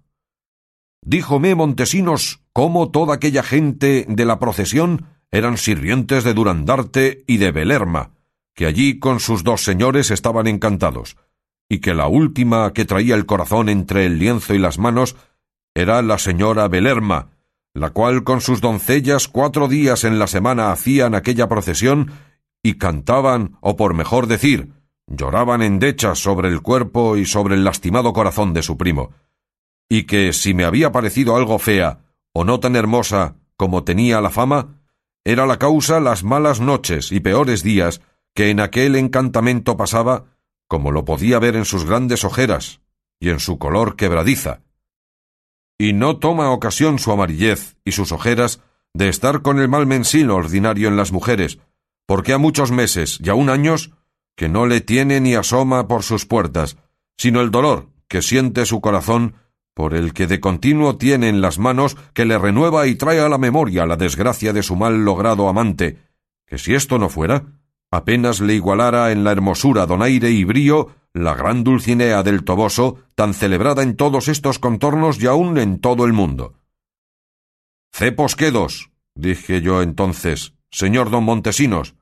Díjome 1.05 1.55
Montesinos 1.55 2.43
cómo 2.53 2.91
toda 2.91 3.15
aquella 3.15 3.43
gente 3.43 4.07
de 4.09 4.25
la 4.25 4.39
procesión 4.39 5.07
eran 5.33 5.57
sirvientes 5.57 6.23
de 6.23 6.33
Durandarte 6.33 7.25
y 7.27 7.39
de 7.39 7.51
Belerma, 7.51 8.13
que 8.55 8.67
allí 8.67 8.99
con 8.99 9.21
sus 9.21 9.45
dos 9.45 9.65
señores 9.65 10.11
estaban 10.11 10.47
encantados, 10.47 11.17
y 11.69 11.81
que 11.81 11.95
la 11.95 12.07
última 12.07 12.73
que 12.73 12.85
traía 12.85 13.15
el 13.15 13.27
corazón 13.27 13.69
entre 13.69 14.07
el 14.07 14.19
lienzo 14.19 14.55
y 14.55 14.59
las 14.59 14.79
manos 14.79 15.17
era 15.75 16.03
la 16.03 16.19
señora 16.19 16.69
Belerma, 16.69 17.31
la 17.75 17.91
cual 17.91 18.25
con 18.25 18.41
sus 18.41 18.61
doncellas 18.61 19.29
cuatro 19.29 19.69
días 19.69 20.05
en 20.05 20.19
la 20.19 20.27
semana 20.27 20.73
hacían 20.73 21.15
aquella 21.15 21.49
procesión 21.49 22.13
y 22.63 22.75
cantaban, 22.75 23.57
o 23.61 23.77
por 23.77 23.95
mejor 23.95 24.27
decir, 24.27 24.73
lloraban 25.07 25.63
endechas 25.63 26.19
sobre 26.19 26.49
el 26.49 26.61
cuerpo 26.61 27.17
y 27.17 27.25
sobre 27.25 27.55
el 27.55 27.65
lastimado 27.65 28.13
corazón 28.13 28.53
de 28.53 28.63
su 28.63 28.77
primo, 28.77 29.13
y 29.89 30.05
que 30.05 30.33
si 30.33 30.55
me 30.55 30.65
había 30.65 30.93
parecido 30.93 31.37
algo 31.37 31.59
fea 31.59 32.01
o 32.33 32.45
no 32.45 32.61
tan 32.61 32.77
hermosa 32.77 33.37
como 33.57 33.85
tenía 33.85 34.21
la 34.21 34.31
fama, 34.31 34.79
era 35.25 35.47
la 35.47 35.59
causa 35.59 36.01
las 36.01 36.25
malas 36.25 36.61
noches 36.61 37.13
y 37.13 37.21
peores 37.21 37.63
días 37.63 38.01
que 38.35 38.51
en 38.51 38.61
aquel 38.61 38.97
encantamento 38.97 39.77
pasaba, 39.77 40.27
como 40.69 40.91
lo 40.91 41.05
podía 41.05 41.39
ver 41.39 41.57
en 41.57 41.65
sus 41.65 41.85
grandes 41.85 42.25
ojeras 42.25 42.81
y 43.21 43.31
en 43.31 43.41
su 43.41 43.59
color 43.59 43.97
quebradiza. 43.97 44.63
Y 45.79 45.93
no 45.93 46.19
toma 46.19 46.51
ocasión 46.51 46.99
su 46.99 47.13
amarillez 47.13 47.77
y 47.85 47.93
sus 47.93 48.13
ojeras 48.13 48.61
de 48.95 49.09
estar 49.09 49.43
con 49.43 49.59
el 49.59 49.69
mal 49.69 49.87
mensino 49.87 50.37
ordinario 50.37 50.89
en 50.89 50.97
las 50.97 51.13
mujeres, 51.13 51.59
porque 52.07 52.33
ha 52.33 52.39
muchos 52.39 52.73
meses 52.73 53.19
y 53.23 53.29
aun 53.31 53.49
años 53.49 53.93
que 54.37 54.49
no 54.49 54.67
le 54.67 54.81
tiene 54.81 55.21
ni 55.21 55.35
asoma 55.35 55.89
por 55.89 56.03
sus 56.03 56.27
puertas, 56.27 56.77
sino 57.17 57.41
el 57.41 57.51
dolor 57.51 57.89
que 58.09 58.23
siente 58.23 58.67
su 58.67 58.81
corazón 58.81 59.37
por 59.75 59.95
el 59.95 60.13
que 60.13 60.27
de 60.27 60.41
continuo 60.41 60.97
tiene 60.97 61.29
en 61.29 61.41
las 61.41 61.59
manos 61.59 61.97
que 62.13 62.25
le 62.25 62.39
renueva 62.39 62.87
y 62.87 62.95
trae 62.95 63.21
a 63.21 63.29
la 63.29 63.39
memoria 63.39 63.87
la 63.87 63.97
desgracia 63.97 64.53
de 64.53 64.63
su 64.63 64.77
mal 64.77 65.05
logrado 65.05 65.49
amante, 65.49 65.99
que 66.47 66.59
si 66.59 66.75
esto 66.75 66.99
no 66.99 67.09
fuera, 67.09 67.45
apenas 67.93 68.41
le 68.41 68.55
igualara 68.55 69.13
en 69.13 69.23
la 69.23 69.31
hermosura, 69.31 69.87
donaire 69.87 70.31
y 70.31 70.43
brío 70.45 70.89
la 71.13 71.35
gran 71.35 71.63
Dulcinea 71.63 72.23
del 72.23 72.43
Toboso, 72.43 72.97
tan 73.15 73.35
celebrada 73.35 73.83
en 73.83 73.97
todos 73.97 74.29
estos 74.29 74.59
contornos 74.59 75.23
y 75.23 75.27
aun 75.27 75.59
en 75.59 75.79
todo 75.79 76.07
el 76.07 76.15
mundo. 76.15 76.55
Cepos 77.93 78.35
quedos, 78.35 78.91
dije 79.15 79.61
yo 79.61 79.83
entonces, 79.83 80.55
señor 80.71 81.11
don 81.11 81.25
Montesinos, 81.25 81.95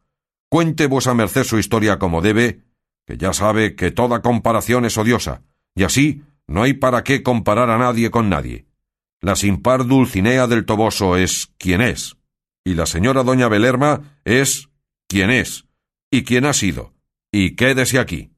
cuente 0.48 0.86
vuesa 0.86 1.12
merced 1.12 1.42
su 1.42 1.58
historia 1.58 1.98
como 1.98 2.22
debe, 2.22 2.62
que 3.04 3.16
ya 3.16 3.32
sabe 3.32 3.74
que 3.74 3.90
toda 3.90 4.22
comparación 4.22 4.84
es 4.84 4.96
odiosa, 4.96 5.42
y 5.74 5.82
así 5.82 6.22
no 6.46 6.62
hay 6.62 6.74
para 6.74 7.02
qué 7.02 7.24
comparar 7.24 7.68
a 7.68 7.78
nadie 7.78 8.12
con 8.12 8.28
nadie. 8.28 8.66
La 9.20 9.34
sin 9.34 9.60
par 9.60 9.86
Dulcinea 9.86 10.46
del 10.46 10.64
Toboso 10.64 11.16
es 11.16 11.50
quien 11.58 11.80
es, 11.80 12.16
y 12.64 12.74
la 12.74 12.86
señora 12.86 13.24
doña 13.24 13.48
Belerma 13.48 14.20
es 14.24 14.68
quien 15.08 15.30
es, 15.30 15.66
y 16.10 16.24
quién 16.24 16.44
ha 16.44 16.52
sido, 16.52 16.92
y 17.30 17.54
quédese 17.54 17.98
aquí. 17.98 18.32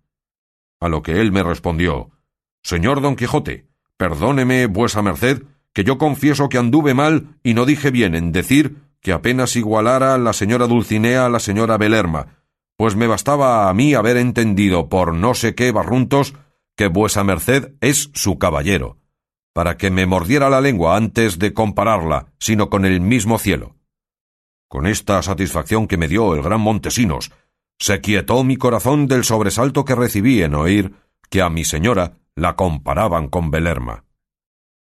A 0.80 0.88
lo 0.88 1.02
que 1.02 1.20
él 1.20 1.32
me 1.32 1.42
respondió 1.42 2.10
Señor 2.62 3.00
don 3.00 3.16
Quijote, 3.16 3.66
perdóneme 3.96 4.66
vuesa 4.66 5.02
merced, 5.02 5.42
que 5.72 5.84
yo 5.84 5.98
confieso 5.98 6.48
que 6.48 6.58
anduve 6.58 6.94
mal 6.94 7.38
y 7.42 7.54
no 7.54 7.66
dije 7.66 7.90
bien 7.90 8.14
en 8.14 8.30
decir 8.30 8.76
que 9.00 9.12
apenas 9.12 9.56
igualara 9.56 10.16
la 10.18 10.32
señora 10.32 10.66
Dulcinea 10.66 11.26
a 11.26 11.28
la 11.28 11.40
señora 11.40 11.76
Belerma, 11.76 12.44
pues 12.76 12.94
me 12.94 13.06
bastaba 13.06 13.68
a 13.68 13.74
mí 13.74 13.94
haber 13.94 14.16
entendido 14.16 14.88
por 14.88 15.14
no 15.14 15.34
sé 15.34 15.54
qué 15.54 15.72
barruntos 15.72 16.34
que 16.76 16.86
vuesa 16.86 17.24
merced 17.24 17.74
es 17.80 18.10
su 18.14 18.38
caballero, 18.38 18.98
para 19.52 19.76
que 19.76 19.90
me 19.90 20.06
mordiera 20.06 20.48
la 20.48 20.60
lengua 20.60 20.96
antes 20.96 21.38
de 21.38 21.52
compararla, 21.52 22.32
sino 22.38 22.70
con 22.70 22.84
el 22.84 23.00
mismo 23.00 23.38
cielo. 23.38 23.76
Con 24.68 24.86
esta 24.86 25.20
satisfacción 25.22 25.86
que 25.86 25.96
me 25.96 26.08
dio 26.08 26.34
el 26.34 26.42
gran 26.42 26.60
Montesinos, 26.60 27.32
se 27.78 28.00
quietó 28.00 28.44
mi 28.44 28.56
corazón 28.56 29.06
del 29.06 29.24
sobresalto 29.24 29.84
que 29.84 29.94
recibí 29.94 30.42
en 30.42 30.54
oír 30.54 30.94
que 31.30 31.42
a 31.42 31.50
mi 31.50 31.64
señora 31.64 32.18
la 32.34 32.56
comparaban 32.56 33.28
con 33.28 33.50
Belerma. 33.50 34.04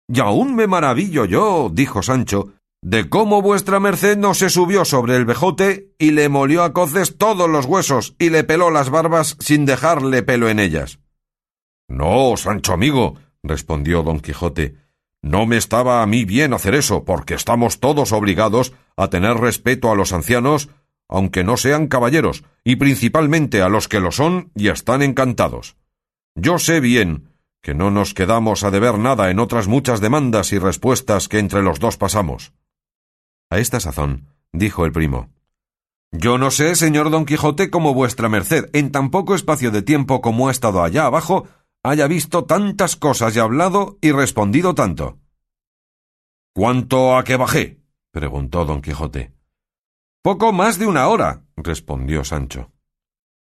Y 0.07 0.19
aún 0.19 0.55
me 0.55 0.67
maravillo 0.67 1.25
yo, 1.25 1.69
dijo 1.73 2.03
Sancho, 2.03 2.53
de 2.81 3.09
cómo 3.09 3.41
vuestra 3.41 3.79
merced 3.79 4.17
no 4.17 4.35
se 4.35 4.49
subió 4.49 4.85
sobre 4.85 5.15
el 5.15 5.25
vejote 5.25 5.95
y 5.97 6.11
le 6.11 6.29
molió 6.29 6.63
a 6.63 6.73
coces 6.73 7.17
todos 7.17 7.49
los 7.49 7.65
huesos 7.65 8.15
y 8.19 8.29
le 8.29 8.43
peló 8.43 8.69
las 8.69 8.91
barbas 8.91 9.37
sin 9.39 9.65
dejarle 9.65 10.21
pelo 10.21 10.49
en 10.49 10.59
ellas. 10.59 10.99
No, 11.87 12.37
Sancho 12.37 12.73
amigo, 12.73 13.15
respondió 13.41 14.03
don 14.03 14.19
Quijote, 14.19 14.75
no 15.23 15.47
me 15.47 15.57
estaba 15.57 16.03
a 16.03 16.05
mí 16.05 16.23
bien 16.23 16.53
hacer 16.53 16.75
eso, 16.75 17.03
porque 17.03 17.33
estamos 17.33 17.79
todos 17.79 18.11
obligados 18.11 18.73
a 18.95 19.09
tener 19.09 19.37
respeto 19.37 19.91
a 19.91 19.95
los 19.95 20.13
ancianos, 20.13 20.69
aunque 21.07 21.43
no 21.43 21.57
sean 21.57 21.87
caballeros, 21.87 22.43
y 22.63 22.77
principalmente 22.77 23.61
a 23.61 23.69
los 23.69 23.87
que 23.87 23.99
lo 23.99 24.11
son 24.11 24.51
y 24.55 24.69
están 24.69 25.01
encantados. 25.01 25.77
Yo 26.35 26.59
sé 26.59 26.79
bien 26.79 27.29
que 27.61 27.73
no 27.73 27.89
nos 27.89 28.13
quedamos 28.13 28.63
a 28.63 28.71
deber 28.71 28.99
nada 28.99 29.31
en 29.31 29.39
otras 29.39 29.67
muchas 29.67 29.99
demandas 29.99 30.53
y 30.53 30.59
respuestas 30.59 31.27
que 31.27 31.39
entre 31.39 31.63
los 31.63 31.79
dos 31.79 31.97
pasamos. 31.97 32.53
A 33.49 33.57
esta 33.57 33.79
sazón, 33.79 34.27
dijo 34.53 34.85
el 34.85 34.91
primo. 34.91 35.29
Yo 36.11 36.37
no 36.37 36.51
sé, 36.51 36.75
señor 36.75 37.09
don 37.09 37.25
Quijote, 37.25 37.69
como 37.69 37.93
vuestra 37.93 38.29
merced, 38.29 38.69
en 38.73 38.91
tan 38.91 39.09
poco 39.09 39.35
espacio 39.35 39.71
de 39.71 39.81
tiempo 39.81 40.21
como 40.21 40.47
ha 40.47 40.51
estado 40.51 40.83
allá 40.83 41.05
abajo, 41.05 41.47
haya 41.83 42.07
visto 42.07 42.45
tantas 42.45 42.95
cosas 42.95 43.35
y 43.35 43.39
hablado 43.39 43.97
y 44.01 44.11
respondido 44.11 44.75
tanto. 44.75 45.17
¿Cuánto 46.53 47.17
a 47.17 47.23
qué 47.23 47.35
bajé? 47.35 47.79
preguntó 48.11 48.65
don 48.65 48.81
Quijote. 48.81 49.33
Poco 50.25 50.51
más 50.51 50.79
de 50.79 50.87
una 50.87 51.07
hora, 51.07 51.43
respondió 51.55 52.23
Sancho. 52.23 52.71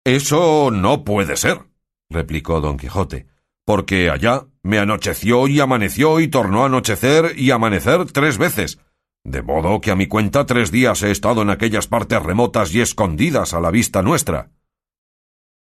Eso 0.04 0.70
no 0.70 1.06
puede 1.06 1.38
ser, 1.38 1.62
replicó 2.10 2.60
don 2.60 2.76
Quijote, 2.76 3.26
porque 3.64 4.10
allá 4.10 4.48
me 4.64 4.78
anocheció 4.78 5.48
y 5.48 5.62
amaneció 5.62 6.20
y 6.20 6.28
tornó 6.28 6.64
a 6.64 6.66
anochecer 6.66 7.40
y 7.40 7.52
amanecer 7.52 8.12
tres 8.12 8.38
veces, 8.38 8.80
de 9.24 9.44
modo 9.44 9.80
que 9.80 9.92
a 9.92 9.96
mi 9.96 10.08
cuenta 10.08 10.46
tres 10.46 10.70
días 10.70 11.04
he 11.04 11.12
estado 11.12 11.42
en 11.42 11.52
aquellas 11.52 11.88
partes 11.88 12.22
remotas 12.22 12.76
y 12.76 12.82
escondidas 12.82 13.54
a 13.54 13.62
la 13.62 13.72
vista 13.72 14.02
nuestra. 14.02 14.52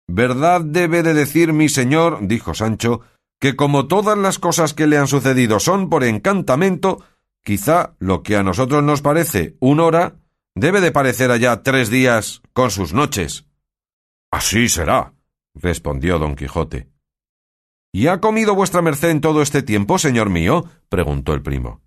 Verdad 0.08 0.62
debe 0.62 1.02
de 1.02 1.16
decir 1.16 1.54
mi 1.54 1.70
señor, 1.70 2.20
dijo 2.22 2.54
Sancho, 2.54 3.02
que 3.40 3.56
como 3.56 3.88
todas 3.88 4.16
las 4.16 4.38
cosas 4.38 4.76
que 4.76 4.86
le 4.86 5.00
han 5.00 5.08
sucedido 5.08 5.60
son 5.60 5.90
por 5.90 6.04
encantamento, 6.04 7.04
quizá 7.44 7.96
lo 7.98 8.22
que 8.22 8.36
a 8.36 8.44
nosotros 8.44 8.84
nos 8.84 9.02
parece 9.02 9.58
una 9.60 9.86
hora, 9.86 10.23
debe 10.56 10.82
de 10.82 10.92
parecer 10.92 11.32
allá 11.32 11.64
tres 11.64 11.90
días 11.90 12.42
con 12.54 12.72
sus 12.72 12.94
noches. 12.94 13.46
Así 14.32 14.70
será, 14.70 15.14
respondió 15.54 16.20
don 16.20 16.36
Quijote. 16.36 16.90
¿Y 17.92 18.08
ha 18.08 18.20
comido 18.20 18.56
vuestra 18.56 18.82
merced 18.82 19.10
en 19.10 19.22
todo 19.22 19.42
este 19.42 19.62
tiempo, 19.62 20.00
señor 20.00 20.30
mío? 20.30 20.66
preguntó 20.90 21.34
el 21.34 21.44
primo. 21.44 21.82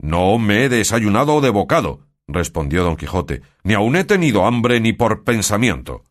No 0.00 0.38
me 0.38 0.64
he 0.64 0.68
desayunado 0.68 1.40
de 1.40 1.50
bocado, 1.50 2.08
respondió 2.26 2.82
don 2.82 2.96
Quijote, 2.96 3.42
ni 3.62 3.74
aun 3.74 3.96
he 3.96 4.04
tenido 4.04 4.46
hambre 4.46 4.80
ni 4.80 4.92
por 4.92 5.24
pensamiento. 5.24 6.04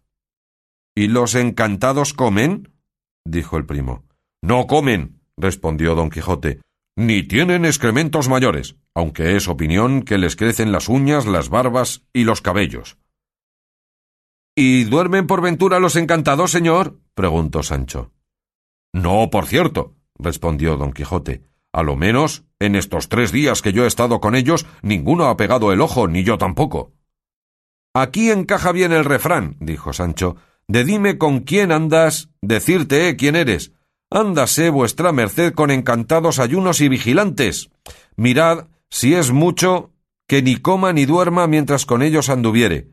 ¿Y 0.95 1.07
los 1.07 1.35
encantados 1.35 2.13
comen? 2.13 2.73
dijo 3.25 3.57
el 3.57 3.65
primo. 3.65 4.05
No 4.41 4.67
comen, 4.67 5.21
respondió 5.37 5.95
don 5.95 6.09
Quijote, 6.09 6.61
ni 6.95 7.23
tienen 7.23 7.65
excrementos 7.65 8.29
mayores, 8.29 8.75
aunque 8.99 9.37
es 9.37 9.47
opinión 9.47 10.01
que 10.01 10.17
les 10.17 10.35
crecen 10.35 10.71
las 10.71 10.89
uñas, 10.89 11.25
las 11.25 11.49
barbas 11.49 12.03
y 12.13 12.25
los 12.25 12.41
cabellos. 12.41 12.97
¿Y 14.55 14.83
duermen 14.83 15.25
por 15.25 15.41
ventura 15.41 15.79
los 15.79 15.95
encantados, 15.95 16.51
señor? 16.51 16.99
preguntó 17.13 17.63
Sancho. 17.63 18.11
No, 18.91 19.29
por 19.29 19.45
cierto, 19.45 19.95
respondió 20.15 20.75
don 20.75 20.91
Quijote, 20.91 21.45
a 21.71 21.81
lo 21.81 21.95
menos, 21.95 22.43
en 22.59 22.75
estos 22.75 23.07
tres 23.07 23.31
días 23.31 23.61
que 23.61 23.71
yo 23.71 23.85
he 23.85 23.87
estado 23.87 24.19
con 24.19 24.35
ellos, 24.35 24.65
ninguno 24.81 25.29
ha 25.29 25.37
pegado 25.37 25.71
el 25.71 25.79
ojo, 25.79 26.09
ni 26.09 26.23
yo 26.23 26.37
tampoco. 26.37 26.91
Aquí 27.93 28.31
encaja 28.31 28.73
bien 28.73 28.91
el 28.91 29.05
refrán, 29.05 29.55
dijo 29.61 29.93
Sancho, 29.93 30.35
de 30.67 30.83
dime 30.83 31.17
con 31.17 31.39
quién 31.39 31.71
andas, 31.71 32.29
decirte 32.41 33.07
eh, 33.07 33.15
quién 33.15 33.37
eres. 33.37 33.71
Ándase 34.11 34.69
vuestra 34.69 35.13
merced 35.13 35.53
con 35.53 35.71
encantados 35.71 36.39
ayunos 36.39 36.81
y 36.81 36.89
vigilantes. 36.89 37.69
Mirad, 38.17 38.67
si 38.89 39.13
es 39.13 39.31
mucho, 39.31 39.91
que 40.27 40.41
ni 40.41 40.57
coma 40.57 40.93
ni 40.93 41.05
duerma 41.05 41.47
mientras 41.47 41.85
con 41.85 42.01
ellos 42.01 42.29
anduviere. 42.29 42.91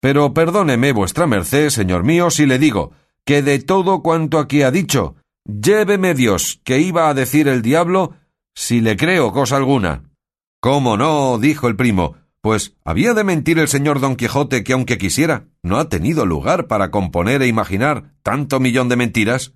Pero 0.00 0.34
perdóneme 0.34 0.92
vuestra 0.92 1.26
merced, 1.26 1.70
señor 1.70 2.04
mío, 2.04 2.30
si 2.30 2.46
le 2.46 2.58
digo, 2.58 2.92
que 3.24 3.42
de 3.42 3.58
todo 3.58 4.02
cuanto 4.02 4.38
aquí 4.38 4.62
ha 4.62 4.70
dicho, 4.70 5.16
Lléveme 5.46 6.14
Dios, 6.14 6.60
que 6.64 6.78
iba 6.78 7.08
a 7.08 7.14
decir 7.14 7.48
el 7.48 7.60
diablo, 7.60 8.16
si 8.54 8.80
le 8.80 8.96
creo 8.96 9.30
cosa 9.32 9.56
alguna. 9.56 10.10
¿Cómo 10.60 10.96
no? 10.96 11.38
dijo 11.38 11.68
el 11.68 11.76
primo, 11.76 12.16
pues 12.40 12.76
había 12.82 13.12
de 13.12 13.24
mentir 13.24 13.58
el 13.58 13.68
señor 13.68 14.00
don 14.00 14.16
Quijote 14.16 14.64
que 14.64 14.72
aunque 14.72 14.96
quisiera, 14.96 15.48
no 15.62 15.78
ha 15.78 15.90
tenido 15.90 16.24
lugar 16.24 16.66
para 16.66 16.90
componer 16.90 17.42
e 17.42 17.46
imaginar 17.46 18.14
tanto 18.22 18.58
millón 18.58 18.88
de 18.88 18.96
mentiras. 18.96 19.52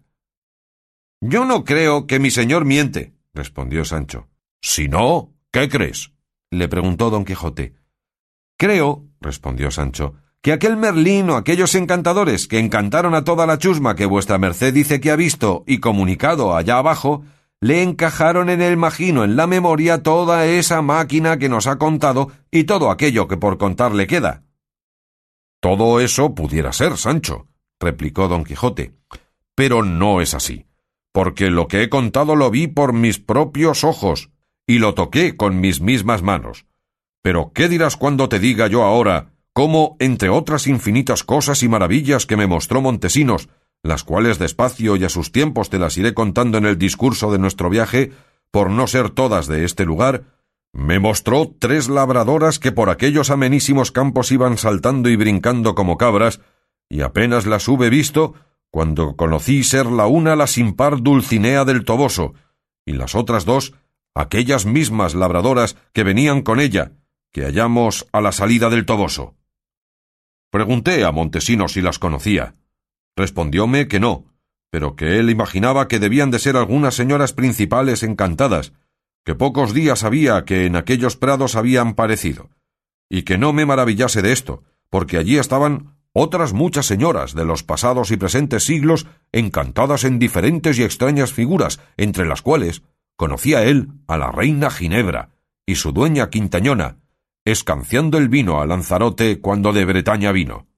Yo 1.22 1.46
no 1.46 1.64
creo 1.64 2.06
que 2.06 2.18
mi 2.18 2.30
señor 2.30 2.66
miente, 2.66 3.14
respondió 3.32 3.86
Sancho. 3.86 4.28
Si 4.60 4.88
no, 4.88 5.32
¿qué 5.52 5.68
crees? 5.68 6.12
le 6.50 6.68
preguntó 6.68 7.10
don 7.10 7.24
Quijote. 7.24 7.74
Creo, 8.56 9.04
respondió 9.20 9.70
Sancho, 9.70 10.14
que 10.40 10.52
aquel 10.52 10.76
Merlín 10.76 11.30
o 11.30 11.36
aquellos 11.36 11.74
encantadores 11.74 12.46
que 12.46 12.58
encantaron 12.58 13.14
a 13.14 13.24
toda 13.24 13.46
la 13.46 13.58
chusma 13.58 13.94
que 13.94 14.06
vuestra 14.06 14.38
merced 14.38 14.72
dice 14.72 15.00
que 15.00 15.10
ha 15.10 15.16
visto 15.16 15.64
y 15.66 15.78
comunicado 15.78 16.56
allá 16.56 16.78
abajo, 16.78 17.24
le 17.60 17.82
encajaron 17.82 18.50
en 18.50 18.62
el 18.62 18.76
magino, 18.76 19.24
en 19.24 19.36
la 19.36 19.46
memoria, 19.46 20.02
toda 20.02 20.46
esa 20.46 20.80
máquina 20.80 21.38
que 21.38 21.48
nos 21.48 21.66
ha 21.66 21.76
contado 21.76 22.30
y 22.50 22.64
todo 22.64 22.90
aquello 22.90 23.26
que 23.26 23.36
por 23.36 23.58
contar 23.58 23.92
le 23.92 24.06
queda. 24.06 24.44
Todo 25.60 26.00
eso 26.00 26.34
pudiera 26.34 26.72
ser, 26.72 26.96
Sancho, 26.96 27.48
replicó 27.80 28.28
don 28.28 28.44
Quijote, 28.44 28.94
pero 29.56 29.82
no 29.82 30.20
es 30.20 30.34
así, 30.34 30.66
porque 31.12 31.50
lo 31.50 31.66
que 31.66 31.82
he 31.82 31.88
contado 31.88 32.36
lo 32.36 32.48
vi 32.50 32.68
por 32.68 32.92
mis 32.92 33.18
propios 33.18 33.82
ojos 33.82 34.30
y 34.68 34.78
lo 34.78 34.94
toqué 34.94 35.36
con 35.36 35.60
mis 35.60 35.80
mismas 35.80 36.22
manos. 36.22 36.66
Pero 37.22 37.52
¿qué 37.54 37.68
dirás 37.68 37.96
cuando 37.96 38.28
te 38.28 38.38
diga 38.38 38.68
yo 38.68 38.84
ahora 38.84 39.32
cómo, 39.54 39.96
entre 39.98 40.28
otras 40.28 40.68
infinitas 40.68 41.24
cosas 41.24 41.64
y 41.64 41.68
maravillas 41.68 42.26
que 42.26 42.36
me 42.36 42.46
mostró 42.46 42.80
Montesinos, 42.80 43.48
las 43.82 44.04
cuales 44.04 44.38
despacio 44.38 44.94
y 44.96 45.04
a 45.04 45.08
sus 45.08 45.32
tiempos 45.32 45.70
te 45.70 45.78
las 45.78 45.96
iré 45.96 46.14
contando 46.14 46.58
en 46.58 46.66
el 46.66 46.78
discurso 46.78 47.32
de 47.32 47.38
nuestro 47.38 47.70
viaje, 47.70 48.12
por 48.50 48.70
no 48.70 48.86
ser 48.86 49.10
todas 49.10 49.46
de 49.46 49.64
este 49.64 49.84
lugar, 49.84 50.24
me 50.72 50.98
mostró 50.98 51.50
tres 51.58 51.88
labradoras 51.88 52.58
que 52.58 52.70
por 52.70 52.90
aquellos 52.90 53.30
amenísimos 53.30 53.90
campos 53.90 54.30
iban 54.30 54.58
saltando 54.58 55.08
y 55.08 55.16
brincando 55.16 55.74
como 55.74 55.96
cabras, 55.96 56.40
y 56.90 57.00
apenas 57.00 57.46
las 57.46 57.66
hube 57.68 57.88
visto 57.88 58.34
cuando 58.70 59.16
conocí 59.16 59.64
ser 59.64 59.86
la 59.86 60.06
una 60.06 60.36
la 60.36 60.46
sin 60.46 60.74
par 60.74 61.02
Dulcinea 61.02 61.64
del 61.64 61.86
Toboso, 61.86 62.34
y 62.84 62.92
las 62.92 63.14
otras 63.14 63.46
dos 63.46 63.72
aquellas 64.18 64.66
mismas 64.66 65.14
labradoras 65.14 65.76
que 65.92 66.02
venían 66.02 66.42
con 66.42 66.58
ella, 66.58 66.92
que 67.32 67.44
hallamos 67.44 68.06
a 68.12 68.20
la 68.20 68.32
salida 68.32 68.68
del 68.68 68.84
Toboso. 68.84 69.36
Pregunté 70.50 71.04
a 71.04 71.12
Montesinos 71.12 71.74
si 71.74 71.82
las 71.82 72.00
conocía. 72.00 72.54
Respondióme 73.16 73.86
que 73.86 74.00
no, 74.00 74.24
pero 74.70 74.96
que 74.96 75.20
él 75.20 75.30
imaginaba 75.30 75.86
que 75.86 76.00
debían 76.00 76.32
de 76.32 76.40
ser 76.40 76.56
algunas 76.56 76.94
señoras 76.94 77.32
principales 77.32 78.02
encantadas, 78.02 78.72
que 79.24 79.36
pocos 79.36 79.72
días 79.72 80.02
había 80.02 80.44
que 80.44 80.66
en 80.66 80.74
aquellos 80.74 81.16
prados 81.16 81.54
habían 81.54 81.94
parecido, 81.94 82.50
y 83.08 83.22
que 83.22 83.38
no 83.38 83.52
me 83.52 83.66
maravillase 83.66 84.20
de 84.20 84.32
esto, 84.32 84.64
porque 84.90 85.18
allí 85.18 85.38
estaban 85.38 85.96
otras 86.12 86.52
muchas 86.54 86.86
señoras 86.86 87.34
de 87.34 87.44
los 87.44 87.62
pasados 87.62 88.10
y 88.10 88.16
presentes 88.16 88.64
siglos 88.64 89.06
encantadas 89.30 90.02
en 90.02 90.18
diferentes 90.18 90.76
y 90.78 90.82
extrañas 90.82 91.32
figuras, 91.32 91.78
entre 91.96 92.26
las 92.26 92.42
cuales 92.42 92.82
conocía 93.18 93.64
él 93.64 93.88
a 94.06 94.16
la 94.16 94.30
reina 94.30 94.70
Ginebra 94.70 95.30
y 95.66 95.74
su 95.74 95.90
dueña 95.90 96.30
Quintañona, 96.30 96.98
escanciando 97.44 98.16
el 98.16 98.28
vino 98.28 98.60
a 98.60 98.66
Lanzarote 98.66 99.40
cuando 99.40 99.72
de 99.72 99.84
Bretaña 99.84 100.30
vino. 100.30 100.68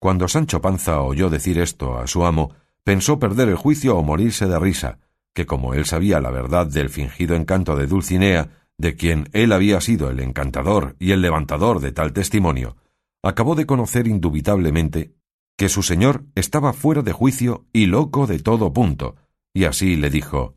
Cuando 0.00 0.28
Sancho 0.28 0.62
Panza 0.62 1.02
oyó 1.02 1.28
decir 1.28 1.58
esto 1.58 1.98
a 1.98 2.06
su 2.06 2.24
amo, 2.24 2.54
pensó 2.84 3.18
perder 3.18 3.50
el 3.50 3.56
juicio 3.56 3.98
o 3.98 4.02
morirse 4.02 4.46
de 4.46 4.58
risa, 4.58 4.98
que 5.34 5.44
como 5.44 5.74
él 5.74 5.84
sabía 5.84 6.22
la 6.22 6.30
verdad 6.30 6.66
del 6.66 6.88
fingido 6.88 7.36
encanto 7.36 7.76
de 7.76 7.86
Dulcinea, 7.86 8.66
de 8.78 8.96
quien 8.96 9.28
él 9.34 9.52
había 9.52 9.82
sido 9.82 10.08
el 10.08 10.20
encantador 10.20 10.96
y 10.98 11.12
el 11.12 11.20
levantador 11.20 11.80
de 11.80 11.92
tal 11.92 12.14
testimonio, 12.14 12.78
acabó 13.22 13.56
de 13.56 13.66
conocer 13.66 14.06
indubitablemente 14.06 15.12
que 15.58 15.68
su 15.68 15.82
señor 15.82 16.24
estaba 16.34 16.72
fuera 16.72 17.02
de 17.02 17.12
juicio 17.12 17.66
y 17.74 17.84
loco 17.84 18.26
de 18.26 18.38
todo 18.38 18.72
punto, 18.72 19.16
y 19.52 19.64
así 19.64 19.96
le 19.96 20.08
dijo 20.08 20.56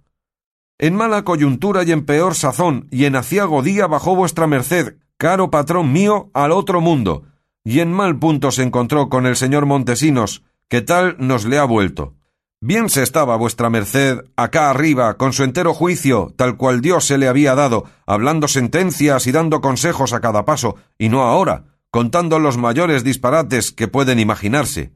en 0.83 0.95
mala 0.95 1.23
coyuntura 1.23 1.83
y 1.83 1.93
en 1.93 2.05
peor 2.05 2.35
sazón, 2.35 2.89
y 2.91 3.05
en 3.05 3.15
aciago 3.15 3.61
día 3.61 3.87
bajó 3.87 4.17
vuestra 4.17 4.47
merced, 4.47 4.97
caro 5.15 5.49
patrón 5.49 5.93
mío, 5.93 6.29
al 6.33 6.51
otro 6.51 6.81
mundo, 6.81 7.23
y 7.63 7.79
en 7.79 7.89
mal 7.89 8.19
punto 8.19 8.51
se 8.51 8.63
encontró 8.63 9.07
con 9.07 9.25
el 9.25 9.37
señor 9.37 9.65
Montesinos, 9.65 10.43
que 10.67 10.81
tal 10.81 11.15
nos 11.19 11.45
le 11.45 11.57
ha 11.57 11.63
vuelto. 11.63 12.15
Bien 12.59 12.89
se 12.89 13.01
estaba 13.01 13.37
vuestra 13.37 13.69
merced 13.69 14.25
acá 14.35 14.69
arriba, 14.69 15.15
con 15.15 15.31
su 15.31 15.45
entero 15.45 15.73
juicio, 15.73 16.33
tal 16.35 16.57
cual 16.57 16.81
Dios 16.81 17.05
se 17.05 17.17
le 17.17 17.29
había 17.29 17.55
dado, 17.55 17.85
hablando 18.05 18.49
sentencias 18.49 19.25
y 19.25 19.31
dando 19.31 19.61
consejos 19.61 20.11
a 20.11 20.19
cada 20.19 20.43
paso, 20.43 20.75
y 20.97 21.07
no 21.07 21.21
ahora, 21.21 21.77
contando 21.91 22.39
los 22.39 22.57
mayores 22.57 23.05
disparates 23.05 23.71
que 23.71 23.87
pueden 23.87 24.19
imaginarse. 24.19 24.91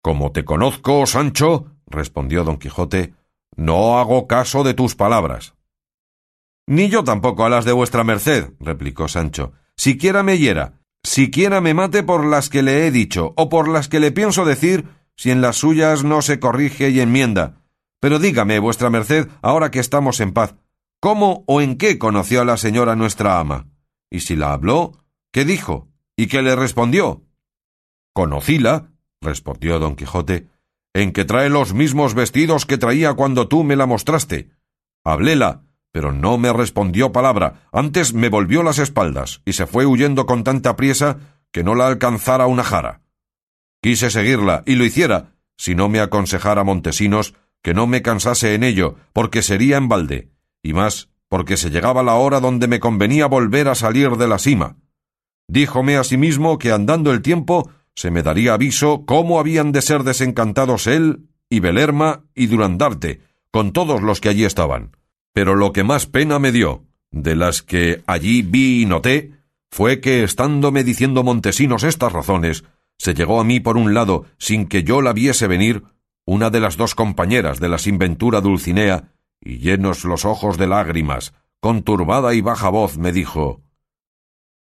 Como 0.00 0.30
te 0.30 0.44
conozco, 0.44 1.04
Sancho, 1.06 1.72
respondió 1.88 2.44
don 2.44 2.58
Quijote, 2.58 3.14
no 3.54 3.98
hago 3.98 4.26
caso 4.26 4.64
de 4.64 4.74
tus 4.74 4.94
palabras. 4.94 5.54
Ni 6.66 6.88
yo 6.88 7.04
tampoco 7.04 7.44
a 7.44 7.48
las 7.48 7.64
de 7.64 7.72
vuestra 7.72 8.02
merced, 8.02 8.50
replicó 8.58 9.06
Sancho. 9.06 9.52
Siquiera 9.76 10.22
me 10.22 10.38
hiera, 10.38 10.80
siquiera 11.04 11.60
me 11.60 11.74
mate 11.74 12.02
por 12.02 12.24
las 12.24 12.48
que 12.48 12.62
le 12.62 12.86
he 12.86 12.90
dicho, 12.90 13.34
o 13.36 13.48
por 13.48 13.68
las 13.68 13.88
que 13.88 14.00
le 14.00 14.10
pienso 14.10 14.44
decir, 14.44 14.88
si 15.16 15.30
en 15.30 15.40
las 15.40 15.56
suyas 15.56 16.02
no 16.04 16.22
se 16.22 16.40
corrige 16.40 16.90
y 16.90 17.00
enmienda. 17.00 17.62
Pero 18.00 18.18
dígame, 18.18 18.58
vuestra 18.58 18.90
merced, 18.90 19.28
ahora 19.42 19.70
que 19.70 19.78
estamos 19.78 20.20
en 20.20 20.32
paz, 20.32 20.56
¿cómo 21.00 21.44
o 21.46 21.60
en 21.60 21.76
qué 21.76 21.98
conoció 21.98 22.42
a 22.42 22.44
la 22.44 22.56
señora 22.56 22.96
nuestra 22.96 23.38
ama? 23.38 23.68
Y 24.10 24.20
si 24.20 24.36
la 24.36 24.52
habló, 24.52 25.04
¿qué 25.32 25.44
dijo? 25.44 25.88
¿Y 26.16 26.26
qué 26.26 26.42
le 26.42 26.56
respondió? 26.56 27.22
Conocíla, 28.12 28.92
respondió 29.20 29.78
don 29.78 29.94
Quijote, 29.94 30.48
en 30.96 31.12
que 31.12 31.26
trae 31.26 31.50
los 31.50 31.74
mismos 31.74 32.14
vestidos 32.14 32.64
que 32.64 32.78
traía 32.78 33.12
cuando 33.12 33.48
tú 33.48 33.64
me 33.64 33.76
la 33.76 33.84
mostraste. 33.84 34.48
Habléla, 35.04 35.64
pero 35.92 36.10
no 36.10 36.38
me 36.38 36.54
respondió 36.54 37.12
palabra, 37.12 37.68
antes 37.70 38.14
me 38.14 38.30
volvió 38.30 38.62
las 38.62 38.78
espaldas 38.78 39.42
y 39.44 39.52
se 39.52 39.66
fue 39.66 39.84
huyendo 39.84 40.24
con 40.24 40.42
tanta 40.42 40.74
priesa 40.74 41.18
que 41.52 41.62
no 41.62 41.74
la 41.74 41.86
alcanzara 41.86 42.46
una 42.46 42.64
jara. 42.64 43.02
Quise 43.82 44.10
seguirla, 44.10 44.62
y 44.64 44.76
lo 44.76 44.86
hiciera, 44.86 45.34
si 45.58 45.74
no 45.74 45.90
me 45.90 46.00
aconsejara 46.00 46.64
Montesinos 46.64 47.34
que 47.62 47.74
no 47.74 47.86
me 47.86 48.00
cansase 48.00 48.54
en 48.54 48.62
ello, 48.62 48.96
porque 49.12 49.42
sería 49.42 49.76
en 49.76 49.88
balde, 49.88 50.30
y 50.62 50.72
más 50.72 51.10
porque 51.28 51.58
se 51.58 51.68
llegaba 51.68 52.02
la 52.02 52.14
hora 52.14 52.40
donde 52.40 52.68
me 52.68 52.80
convenía 52.80 53.26
volver 53.26 53.68
a 53.68 53.74
salir 53.74 54.12
de 54.12 54.28
la 54.28 54.38
cima. 54.38 54.76
Díjome 55.46 55.96
asimismo 55.96 56.56
que 56.56 56.72
andando 56.72 57.12
el 57.12 57.20
tiempo 57.20 57.70
se 57.96 58.10
me 58.10 58.22
daría 58.22 58.54
aviso 58.54 59.04
cómo 59.06 59.40
habían 59.40 59.72
de 59.72 59.82
ser 59.82 60.04
desencantados 60.04 60.86
él 60.86 61.30
y 61.48 61.60
Belerma 61.60 62.24
y 62.34 62.46
Durandarte, 62.46 63.22
con 63.50 63.72
todos 63.72 64.02
los 64.02 64.20
que 64.20 64.28
allí 64.28 64.44
estaban. 64.44 64.96
Pero 65.32 65.54
lo 65.54 65.72
que 65.72 65.82
más 65.82 66.06
pena 66.06 66.38
me 66.38 66.52
dio, 66.52 66.84
de 67.10 67.34
las 67.34 67.62
que 67.62 68.02
allí 68.06 68.42
vi 68.42 68.82
y 68.82 68.86
noté, 68.86 69.32
fue 69.70 70.00
que, 70.00 70.22
estándome 70.24 70.84
diciendo 70.84 71.24
Montesinos 71.24 71.84
estas 71.84 72.12
razones, 72.12 72.64
se 72.98 73.14
llegó 73.14 73.40
a 73.40 73.44
mí 73.44 73.60
por 73.60 73.78
un 73.78 73.94
lado, 73.94 74.26
sin 74.38 74.66
que 74.66 74.82
yo 74.82 75.00
la 75.00 75.12
viese 75.12 75.46
venir, 75.46 75.84
una 76.26 76.50
de 76.50 76.60
las 76.60 76.76
dos 76.76 76.94
compañeras 76.94 77.60
de 77.60 77.68
la 77.68 77.78
sinventura 77.78 78.40
Dulcinea, 78.42 79.12
y 79.40 79.58
llenos 79.58 80.04
los 80.04 80.24
ojos 80.24 80.58
de 80.58 80.66
lágrimas, 80.66 81.32
con 81.60 81.82
turbada 81.82 82.34
y 82.34 82.42
baja 82.42 82.68
voz 82.68 82.98
me 82.98 83.12
dijo 83.12 83.62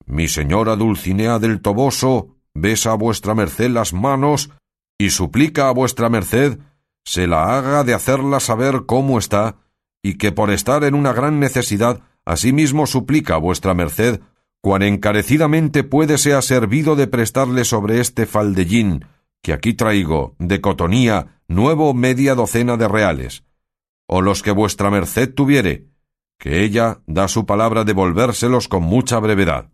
Mi 0.06 0.28
señora 0.28 0.76
Dulcinea 0.76 1.38
del 1.38 1.60
Toboso 1.60 2.39
besa 2.54 2.92
a 2.92 2.96
vuestra 2.96 3.34
merced 3.34 3.70
las 3.70 3.92
manos 3.92 4.50
y 4.98 5.10
suplica 5.10 5.68
a 5.68 5.72
vuestra 5.72 6.08
merced 6.08 6.58
se 7.04 7.26
la 7.26 7.56
haga 7.56 7.84
de 7.84 7.94
hacerla 7.94 8.40
saber 8.40 8.84
cómo 8.86 9.18
está, 9.18 9.56
y 10.02 10.14
que 10.14 10.32
por 10.32 10.50
estar 10.50 10.84
en 10.84 10.94
una 10.94 11.12
gran 11.12 11.40
necesidad, 11.40 12.02
asimismo 12.24 12.86
suplica 12.86 13.34
a 13.34 13.38
vuestra 13.38 13.74
merced 13.74 14.20
cuán 14.60 14.82
encarecidamente 14.82 15.84
puede 15.84 16.18
sea 16.18 16.42
servido 16.42 16.96
de 16.96 17.06
prestarle 17.06 17.64
sobre 17.64 18.00
este 18.00 18.26
faldellín, 18.26 19.06
que 19.42 19.52
aquí 19.52 19.74
traigo, 19.74 20.34
de 20.38 20.60
cotonía, 20.60 21.40
nuevo 21.48 21.94
media 21.94 22.34
docena 22.34 22.76
de 22.76 22.86
reales, 22.86 23.44
o 24.06 24.20
los 24.20 24.42
que 24.42 24.50
vuestra 24.50 24.90
merced 24.90 25.32
tuviere, 25.32 25.86
que 26.38 26.62
ella 26.62 27.00
da 27.06 27.28
su 27.28 27.46
palabra 27.46 27.84
de 27.84 27.92
volvérselos 27.92 28.68
con 28.68 28.82
mucha 28.82 29.18
brevedad. 29.18 29.70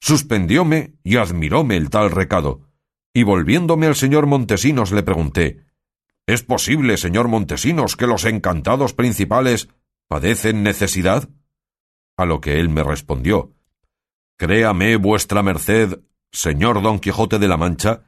Suspendióme 0.00 0.94
y 1.04 1.16
admiróme 1.16 1.76
el 1.76 1.90
tal 1.90 2.10
recado, 2.10 2.62
y 3.12 3.22
volviéndome 3.22 3.86
al 3.86 3.96
señor 3.96 4.26
Montesinos 4.26 4.92
le 4.92 5.02
pregunté 5.02 5.66
¿Es 6.26 6.42
posible, 6.42 6.96
señor 6.96 7.28
Montesinos, 7.28 7.96
que 7.96 8.06
los 8.06 8.24
encantados 8.24 8.94
principales 8.94 9.68
padecen 10.08 10.62
necesidad? 10.62 11.28
A 12.16 12.24
lo 12.24 12.40
que 12.40 12.60
él 12.60 12.68
me 12.68 12.82
respondió 12.82 13.52
Créame 14.38 14.96
vuestra 14.96 15.42
merced, 15.42 16.00
señor 16.32 16.82
Don 16.82 16.98
Quijote 16.98 17.38
de 17.38 17.48
la 17.48 17.58
Mancha, 17.58 18.04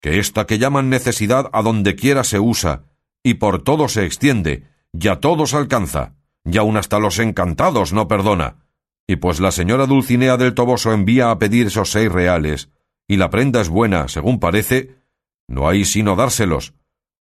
que 0.00 0.18
esta 0.18 0.46
que 0.46 0.58
llaman 0.58 0.88
necesidad 0.88 1.50
a 1.52 1.60
donde 1.60 1.94
quiera 1.94 2.24
se 2.24 2.40
usa, 2.40 2.84
y 3.22 3.34
por 3.34 3.62
todo 3.62 3.88
se 3.88 4.06
extiende, 4.06 4.66
y 4.92 5.08
a 5.08 5.20
todos 5.20 5.52
alcanza, 5.52 6.14
y 6.44 6.56
aun 6.56 6.76
hasta 6.76 6.98
los 6.98 7.18
encantados 7.18 7.92
no 7.92 8.08
perdona. 8.08 8.63
Y 9.06 9.16
pues 9.16 9.40
la 9.40 9.50
señora 9.50 9.86
Dulcinea 9.86 10.36
del 10.36 10.54
Toboso 10.54 10.92
envía 10.92 11.30
a 11.30 11.38
pedir 11.38 11.66
esos 11.66 11.90
seis 11.90 12.10
reales, 12.10 12.70
y 13.06 13.16
la 13.16 13.30
prenda 13.30 13.60
es 13.60 13.68
buena, 13.68 14.08
según 14.08 14.40
parece, 14.40 14.96
no 15.46 15.68
hay 15.68 15.84
sino 15.84 16.16
dárselos, 16.16 16.74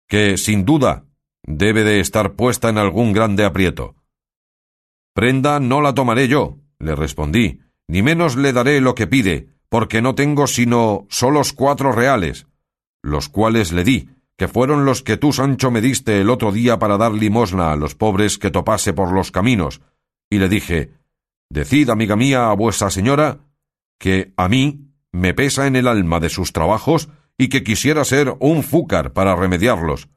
que, 0.08 0.38
sin 0.38 0.64
duda, 0.64 1.04
debe 1.42 1.84
de 1.84 2.00
estar 2.00 2.32
puesta 2.34 2.70
en 2.70 2.78
algún 2.78 3.12
grande 3.12 3.44
aprieto. 3.44 3.94
Prenda 5.14 5.60
no 5.60 5.80
la 5.80 5.94
tomaré 5.94 6.28
yo, 6.28 6.58
le 6.78 6.94
respondí, 6.94 7.60
ni 7.88 8.02
menos 8.02 8.36
le 8.36 8.52
daré 8.52 8.80
lo 8.80 8.94
que 8.94 9.06
pide, 9.06 9.48
porque 9.68 10.00
no 10.00 10.14
tengo 10.14 10.46
sino 10.46 11.06
solos 11.10 11.52
cuatro 11.52 11.92
reales, 11.92 12.46
los 13.02 13.28
cuales 13.28 13.72
le 13.72 13.84
di, 13.84 14.08
que 14.36 14.48
fueron 14.48 14.84
los 14.84 15.02
que 15.02 15.16
tú, 15.16 15.32
Sancho, 15.32 15.70
me 15.70 15.80
diste 15.80 16.20
el 16.20 16.30
otro 16.30 16.52
día 16.52 16.78
para 16.78 16.96
dar 16.96 17.12
limosna 17.12 17.72
a 17.72 17.76
los 17.76 17.94
pobres 17.94 18.38
que 18.38 18.50
topase 18.50 18.92
por 18.92 19.12
los 19.12 19.30
caminos, 19.30 19.80
y 20.30 20.38
le 20.38 20.48
dije 20.48 20.90
Decid, 21.50 21.90
amiga 21.90 22.16
mía, 22.16 22.50
a 22.50 22.54
vuestra 22.54 22.90
señora, 22.90 23.40
que 23.98 24.32
a 24.36 24.48
mí 24.48 24.90
me 25.12 25.34
pesa 25.34 25.66
en 25.66 25.76
el 25.76 25.88
alma 25.88 26.20
de 26.20 26.28
sus 26.28 26.52
trabajos 26.52 27.08
y 27.38 27.48
que 27.48 27.62
quisiera 27.62 28.04
ser 28.04 28.34
un 28.40 28.62
fúcar 28.62 29.12
para 29.12 29.36
remediarlos, 29.36 30.08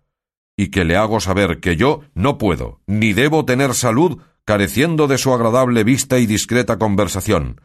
y 0.58 0.72
que 0.72 0.84
le 0.84 0.96
hago 0.98 1.20
saber 1.20 1.60
que 1.60 1.76
yo 1.76 2.02
no 2.14 2.38
puedo, 2.38 2.82
ni 2.88 3.14
debo 3.14 3.46
tener 3.46 3.74
salud 3.74 4.22
careciendo 4.46 5.08
de 5.08 5.18
su 5.18 5.34
agradable 5.34 5.84
vista 5.84 6.18
y 6.20 6.26
discreta 6.26 6.78
conversación, 6.78 7.62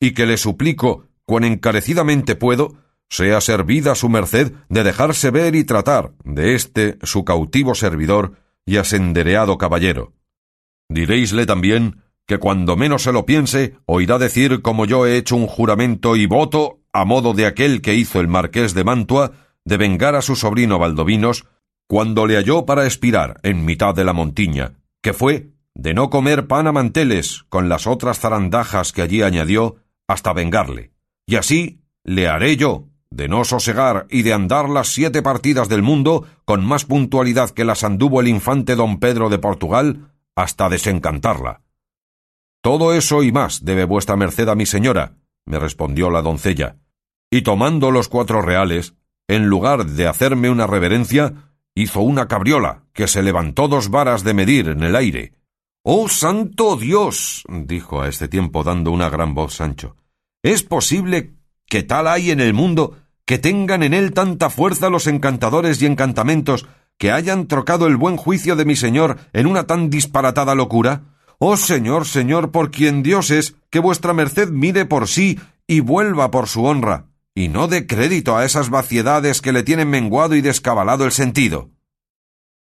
y 0.00 0.12
que 0.12 0.26
le 0.26 0.36
suplico, 0.36 1.06
cuan 1.24 1.44
encarecidamente 1.44 2.34
puedo, 2.34 2.76
sea 3.08 3.40
servida 3.40 3.94
su 3.94 4.08
merced 4.08 4.52
de 4.68 4.82
dejarse 4.82 5.30
ver 5.30 5.54
y 5.54 5.64
tratar 5.64 6.12
de 6.24 6.54
este 6.54 6.98
su 7.02 7.24
cautivo 7.24 7.74
servidor 7.74 8.38
y 8.66 8.78
asendereado 8.78 9.56
caballero. 9.58 10.14
Diréisle 10.88 11.46
también 11.46 12.03
que 12.26 12.38
cuando 12.38 12.76
menos 12.76 13.02
se 13.02 13.12
lo 13.12 13.26
piense, 13.26 13.76
oirá 13.86 14.18
decir 14.18 14.62
como 14.62 14.86
yo 14.86 15.06
he 15.06 15.16
hecho 15.16 15.36
un 15.36 15.46
juramento 15.46 16.16
y 16.16 16.26
voto 16.26 16.80
a 16.92 17.04
modo 17.04 17.34
de 17.34 17.46
aquel 17.46 17.82
que 17.82 17.94
hizo 17.94 18.20
el 18.20 18.28
marqués 18.28 18.72
de 18.74 18.84
Mantua 18.84 19.32
de 19.64 19.76
vengar 19.76 20.14
a 20.14 20.22
su 20.22 20.36
sobrino 20.36 20.78
Valdovinos 20.78 21.46
cuando 21.86 22.26
le 22.26 22.36
halló 22.36 22.64
para 22.66 22.84
expirar 22.84 23.40
en 23.42 23.64
mitad 23.64 23.94
de 23.94 24.04
la 24.04 24.12
montiña, 24.12 24.74
que 25.02 25.12
fue 25.12 25.50
de 25.74 25.92
no 25.92 26.08
comer 26.08 26.46
pan 26.46 26.66
a 26.66 26.72
manteles 26.72 27.44
con 27.48 27.68
las 27.68 27.86
otras 27.86 28.20
zarandajas 28.20 28.92
que 28.92 29.02
allí 29.02 29.22
añadió, 29.22 29.76
hasta 30.06 30.32
vengarle. 30.32 30.92
Y 31.26 31.36
así 31.36 31.80
le 32.04 32.28
haré 32.28 32.56
yo, 32.56 32.88
de 33.10 33.28
no 33.28 33.44
sosegar 33.44 34.06
y 34.10 34.22
de 34.22 34.32
andar 34.32 34.68
las 34.68 34.88
siete 34.88 35.22
partidas 35.22 35.68
del 35.68 35.82
mundo 35.82 36.26
con 36.44 36.64
más 36.64 36.84
puntualidad 36.84 37.50
que 37.50 37.64
las 37.64 37.84
anduvo 37.84 38.20
el 38.20 38.28
infante 38.28 38.76
don 38.76 38.98
Pedro 38.98 39.30
de 39.30 39.38
Portugal, 39.38 40.12
hasta 40.36 40.68
desencantarla. 40.68 41.63
Todo 42.64 42.94
eso 42.94 43.22
y 43.22 43.30
más 43.30 43.62
debe 43.66 43.84
vuestra 43.84 44.16
merced 44.16 44.48
a 44.48 44.54
mi 44.54 44.64
señora, 44.64 45.18
me 45.44 45.58
respondió 45.58 46.08
la 46.08 46.22
doncella, 46.22 46.78
y 47.30 47.42
tomando 47.42 47.90
los 47.90 48.08
cuatro 48.08 48.40
reales, 48.40 48.94
en 49.28 49.48
lugar 49.48 49.84
de 49.84 50.06
hacerme 50.06 50.48
una 50.48 50.66
reverencia, 50.66 51.52
hizo 51.74 52.00
una 52.00 52.26
cabriola 52.26 52.84
que 52.94 53.06
se 53.06 53.22
levantó 53.22 53.68
dos 53.68 53.90
varas 53.90 54.24
de 54.24 54.32
medir 54.32 54.68
en 54.68 54.82
el 54.82 54.96
aire, 54.96 55.34
Oh 55.82 56.08
santo 56.08 56.76
Dios. 56.76 57.44
dijo 57.50 58.00
a 58.00 58.08
este 58.08 58.28
tiempo 58.28 58.64
dando 58.64 58.92
una 58.92 59.10
gran 59.10 59.34
voz 59.34 59.56
Sancho. 59.56 59.96
¿Es 60.42 60.62
posible 60.62 61.34
que 61.66 61.82
tal 61.82 62.08
hay 62.08 62.30
en 62.30 62.40
el 62.40 62.54
mundo 62.54 62.96
que 63.26 63.38
tengan 63.38 63.82
en 63.82 63.92
él 63.92 64.14
tanta 64.14 64.48
fuerza 64.48 64.88
los 64.88 65.06
encantadores 65.06 65.82
y 65.82 65.86
encantamentos 65.86 66.66
que 66.96 67.12
hayan 67.12 67.46
trocado 67.46 67.86
el 67.86 67.98
buen 67.98 68.16
juicio 68.16 68.56
de 68.56 68.64
mi 68.64 68.74
señor 68.74 69.18
en 69.34 69.46
una 69.46 69.66
tan 69.66 69.90
disparatada 69.90 70.54
locura? 70.54 71.13
Oh 71.38 71.56
señor, 71.56 72.06
señor, 72.06 72.50
por 72.50 72.70
quien 72.70 73.02
Dios 73.02 73.30
es, 73.30 73.56
que 73.70 73.78
vuestra 73.78 74.12
merced 74.12 74.48
mire 74.50 74.84
por 74.84 75.08
sí 75.08 75.38
y 75.66 75.80
vuelva 75.80 76.30
por 76.30 76.48
su 76.48 76.64
honra, 76.64 77.06
y 77.34 77.48
no 77.48 77.68
dé 77.68 77.86
crédito 77.86 78.36
a 78.36 78.44
esas 78.44 78.70
vaciedades 78.70 79.40
que 79.40 79.52
le 79.52 79.62
tienen 79.62 79.90
menguado 79.90 80.36
y 80.36 80.40
descabalado 80.40 81.04
el 81.04 81.12
sentido. 81.12 81.70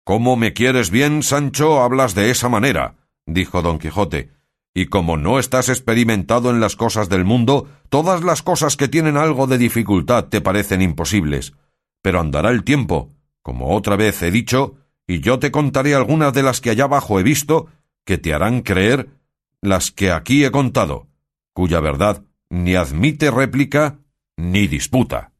¿Cómo 0.04 0.36
me 0.36 0.52
quieres 0.52 0.90
bien, 0.90 1.22
Sancho, 1.22 1.82
hablas 1.82 2.14
de 2.14 2.30
esa 2.30 2.48
manera? 2.48 2.96
dijo 3.26 3.62
don 3.62 3.78
Quijote, 3.78 4.30
y 4.74 4.86
como 4.86 5.16
no 5.16 5.38
estás 5.38 5.68
experimentado 5.68 6.50
en 6.50 6.60
las 6.60 6.76
cosas 6.76 7.08
del 7.08 7.24
mundo, 7.24 7.68
todas 7.88 8.22
las 8.22 8.42
cosas 8.42 8.76
que 8.76 8.88
tienen 8.88 9.16
algo 9.16 9.46
de 9.46 9.58
dificultad 9.58 10.26
te 10.26 10.40
parecen 10.40 10.82
imposibles. 10.82 11.54
Pero 12.00 12.20
andará 12.20 12.50
el 12.50 12.64
tiempo, 12.64 13.10
como 13.42 13.74
otra 13.74 13.96
vez 13.96 14.22
he 14.22 14.30
dicho, 14.30 14.76
y 15.06 15.20
yo 15.20 15.38
te 15.38 15.50
contaré 15.50 15.94
algunas 15.94 16.32
de 16.32 16.42
las 16.42 16.60
que 16.60 16.70
allá 16.70 16.84
abajo 16.84 17.18
he 17.18 17.22
visto, 17.22 17.66
que 18.08 18.16
te 18.16 18.32
harán 18.32 18.62
creer 18.62 19.10
las 19.60 19.90
que 19.90 20.12
aquí 20.12 20.42
he 20.42 20.50
contado, 20.50 21.08
cuya 21.52 21.78
verdad 21.80 22.24
ni 22.48 22.74
admite 22.74 23.30
réplica 23.30 23.98
ni 24.38 24.66
disputa. 24.66 25.32